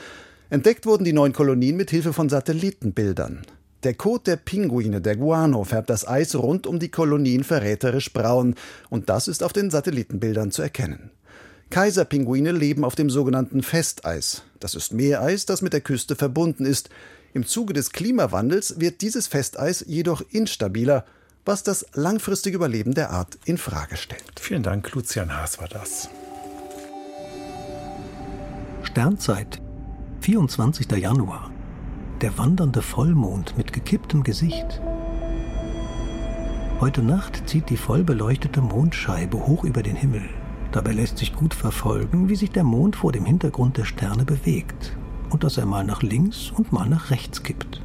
Entdeckt 0.49 0.85
wurden 0.85 1.03
die 1.03 1.13
neuen 1.13 1.33
Kolonien 1.33 1.75
mit 1.75 1.89
Hilfe 1.89 2.13
von 2.13 2.29
Satellitenbildern. 2.29 3.41
Der 3.83 3.93
Kot 3.93 4.27
der 4.27 4.35
Pinguine, 4.35 5.01
der 5.01 5.15
Guano, 5.15 5.63
färbt 5.63 5.89
das 5.89 6.07
Eis 6.07 6.35
rund 6.35 6.65
um 6.67 6.79
die 6.79 6.89
Kolonien 6.89 7.43
verräterisch 7.43 8.13
braun, 8.13 8.55
und 8.89 9.09
das 9.09 9.27
ist 9.27 9.43
auf 9.43 9.53
den 9.53 9.69
Satellitenbildern 9.69 10.51
zu 10.51 10.61
erkennen. 10.61 11.11
Kaiserpinguine 11.69 12.51
leben 12.51 12.83
auf 12.83 12.95
dem 12.95 13.09
sogenannten 13.09 13.63
Festeis. 13.63 14.43
Das 14.59 14.75
ist 14.75 14.93
Meereis, 14.93 15.45
das 15.45 15.61
mit 15.61 15.73
der 15.73 15.81
Küste 15.81 16.15
verbunden 16.15 16.65
ist. 16.65 16.89
Im 17.33 17.45
Zuge 17.45 17.73
des 17.73 17.91
Klimawandels 17.91 18.79
wird 18.79 19.01
dieses 19.01 19.27
Festeis 19.27 19.83
jedoch 19.87 20.23
instabiler, 20.31 21.05
was 21.43 21.63
das 21.63 21.85
langfristige 21.93 22.55
Überleben 22.55 22.93
der 22.93 23.09
Art 23.11 23.37
in 23.45 23.57
Frage 23.57 23.97
stellt. 23.97 24.39
Vielen 24.39 24.63
Dank, 24.63 24.91
Lucian 24.93 25.35
Haas 25.35 25.59
war 25.59 25.67
das. 25.67 26.09
Sternzeit, 28.83 29.59
24. 30.25 30.89
Januar. 30.93 31.51
Der 32.21 32.35
wandernde 32.39 32.81
Vollmond 32.81 33.55
mit 33.59 33.71
gekipptem 33.71 34.23
Gesicht. 34.23 34.81
Heute 36.79 37.03
Nacht 37.03 37.47
zieht 37.47 37.69
die 37.69 37.77
vollbeleuchtete 37.77 38.59
Mondscheibe 38.59 39.45
hoch 39.45 39.63
über 39.63 39.83
den 39.83 39.95
Himmel. 39.95 40.23
Dabei 40.71 40.93
lässt 40.93 41.19
sich 41.19 41.35
gut 41.35 41.53
verfolgen, 41.53 42.27
wie 42.27 42.35
sich 42.35 42.49
der 42.49 42.63
Mond 42.63 42.95
vor 42.95 43.11
dem 43.11 43.23
Hintergrund 43.23 43.77
der 43.77 43.85
Sterne 43.85 44.25
bewegt 44.25 44.97
und 45.29 45.43
dass 45.43 45.59
er 45.59 45.67
mal 45.67 45.83
nach 45.83 46.01
links 46.01 46.49
und 46.49 46.73
mal 46.73 46.89
nach 46.89 47.11
rechts 47.11 47.43
kippt. 47.43 47.83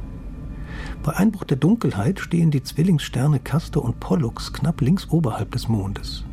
Bei 1.03 1.15
Einbruch 1.15 1.43
der 1.43 1.57
Dunkelheit 1.57 2.19
stehen 2.19 2.49
die 2.49 2.63
Zwillingssterne 2.63 3.39
Castor 3.39 3.85
und 3.85 3.99
Pollux 3.99 4.51
knapp 4.51 4.81
links 4.81 5.07
oberhalb 5.11 5.51
des 5.51 5.67
Mondes. 5.67 6.25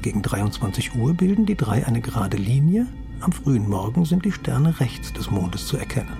Gegen 0.00 0.22
23 0.22 0.94
Uhr 0.94 1.12
bilden 1.12 1.44
die 1.44 1.58
drei 1.58 1.86
eine 1.86 2.00
gerade 2.00 2.38
Linie, 2.38 2.86
am 3.22 3.32
frühen 3.32 3.68
Morgen 3.68 4.04
sind 4.04 4.24
die 4.24 4.32
Sterne 4.32 4.80
rechts 4.80 5.12
des 5.12 5.30
Mondes 5.30 5.66
zu 5.66 5.76
erkennen. 5.76 6.16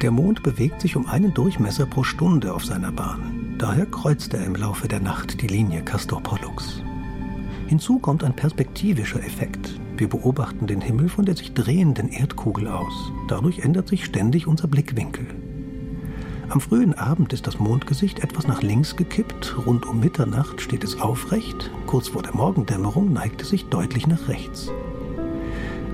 Der 0.00 0.10
Mond 0.10 0.42
bewegt 0.42 0.80
sich 0.80 0.96
um 0.96 1.06
einen 1.06 1.32
Durchmesser 1.32 1.86
pro 1.86 2.02
Stunde 2.02 2.54
auf 2.54 2.64
seiner 2.64 2.90
Bahn. 2.90 3.54
Daher 3.58 3.86
kreuzt 3.86 4.34
er 4.34 4.44
im 4.44 4.56
Laufe 4.56 4.88
der 4.88 5.00
Nacht 5.00 5.40
die 5.40 5.46
Linie 5.46 5.82
Castor-Pollux. 5.82 6.82
Hinzu 7.68 7.98
kommt 7.98 8.24
ein 8.24 8.34
perspektivischer 8.34 9.22
Effekt. 9.24 9.78
Wir 9.96 10.08
beobachten 10.08 10.66
den 10.66 10.80
Himmel 10.80 11.08
von 11.08 11.24
der 11.24 11.36
sich 11.36 11.54
drehenden 11.54 12.08
Erdkugel 12.08 12.66
aus. 12.66 13.12
Dadurch 13.28 13.60
ändert 13.60 13.88
sich 13.88 14.04
ständig 14.04 14.46
unser 14.46 14.66
Blickwinkel. 14.66 15.26
Am 16.48 16.60
frühen 16.60 16.94
Abend 16.94 17.32
ist 17.32 17.46
das 17.46 17.60
Mondgesicht 17.60 18.24
etwas 18.24 18.46
nach 18.46 18.60
links 18.60 18.96
gekippt, 18.96 19.56
rund 19.66 19.86
um 19.86 20.00
Mitternacht 20.00 20.60
steht 20.60 20.84
es 20.84 21.00
aufrecht, 21.00 21.70
kurz 21.86 22.08
vor 22.08 22.22
der 22.22 22.34
Morgendämmerung 22.34 23.12
neigt 23.12 23.40
es 23.40 23.50
sich 23.50 23.66
deutlich 23.66 24.06
nach 24.06 24.28
rechts. 24.28 24.70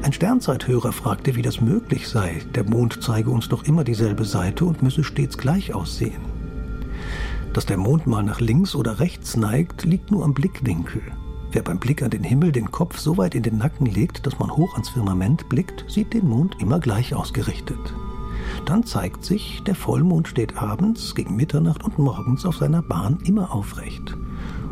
Ein 0.02 0.12
Sternzeithörer 0.12 0.92
fragte, 0.92 1.34
wie 1.34 1.42
das 1.42 1.61
möglich 1.61 2.08
sei, 2.08 2.40
der 2.54 2.64
Mond 2.64 3.02
zeige 3.02 3.30
uns 3.30 3.48
doch 3.48 3.64
immer 3.64 3.82
dieselbe 3.82 4.24
Seite 4.24 4.64
und 4.64 4.82
müsse 4.82 5.02
stets 5.02 5.37
gleich 5.37 5.74
aussehen. 5.74 6.22
Dass 7.52 7.66
der 7.66 7.78
Mond 7.78 8.06
mal 8.06 8.22
nach 8.22 8.40
links 8.40 8.74
oder 8.74 9.00
rechts 9.00 9.37
neigt, 9.37 9.84
liegt 9.84 10.11
nur 10.11 10.24
am 10.24 10.34
Blickwinkel. 10.34 11.02
Wer 11.50 11.62
beim 11.62 11.80
Blick 11.80 12.02
an 12.02 12.11
den 12.11 12.22
Himmel 12.22 12.52
den 12.52 12.70
Kopf 12.70 12.98
so 12.98 13.16
weit 13.16 13.34
in 13.34 13.42
den 13.42 13.58
Nacken 13.58 13.87
legt, 13.87 14.26
dass 14.26 14.38
man 14.38 14.50
hoch 14.50 14.74
ans 14.74 14.90
Firmament 14.90 15.48
blickt, 15.48 15.84
sieht 15.88 16.12
den 16.12 16.28
Mond 16.28 16.56
immer 16.61 16.78
gleich 16.78 17.14
ausgerichtet. 17.14 17.94
Dann 18.66 18.84
zeigt 18.84 19.24
sich, 19.24 19.62
der 19.64 19.74
Vollmond 19.74 20.28
steht 20.28 20.56
abends, 20.56 21.14
gegen 21.14 21.37
Mitternacht 21.37 21.82
und 21.82 21.98
morgens 21.98 22.46
auf 22.46 22.56
seiner 22.56 22.82
Bahn 22.82 23.18
immer 23.24 23.52
aufrecht. 23.52 24.16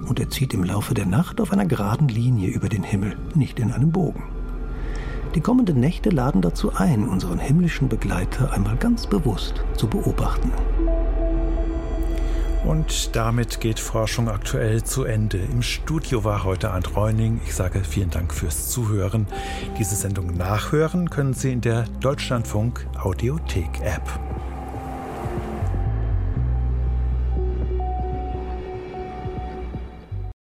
Und 0.07 0.21
er 0.21 0.31
zieht 0.31 0.55
im 0.55 0.62
Laufe 0.62 0.95
der 0.95 1.07
Nacht 1.07 1.41
auf 1.41 1.53
einer 1.53 1.67
geraden 1.67 2.09
Linie 2.09 2.51
über 2.51 2.69
den 2.69 2.85
Himmel, 2.85 3.17
nicht 3.35 3.59
in 3.59 3.73
einem 3.73 3.91
Bogen. 3.91 4.36
Die 5.35 5.41
kommenden 5.41 5.81
Nächte 5.81 6.11
laden 6.11 6.41
dazu 6.41 6.73
ein, 6.75 7.09
unseren 7.09 7.39
himmlischen 7.39 7.89
Begleiter 7.89 8.53
einmal 8.53 8.77
ganz 8.77 9.07
bewusst 9.07 9.65
zu 9.77 9.87
beobachten. 9.87 10.53
Und 12.65 13.15
damit 13.15 13.61
geht 13.61 13.79
Forschung 13.79 14.29
aktuell 14.29 14.83
zu 14.83 15.05
Ende. 15.05 15.39
Im 15.39 15.62
Studio 15.62 16.25
war 16.25 16.43
heute 16.43 16.73
Arndt 16.73 16.97
Reuning. 16.97 17.41
Ich 17.45 17.55
sage 17.55 17.85
vielen 17.85 18.11
Dank 18.11 18.35
fürs 18.35 18.71
Zuhören. 18.71 19.27
Diese 19.79 19.95
Sendung 19.95 20.37
nachhören 20.37 21.09
können 21.09 21.33
Sie 21.33 21.53
in 21.53 21.61
der 21.61 21.85
Deutschlandfunk 22.01 22.85
Audiothek 23.01 23.81
App. 23.83 24.36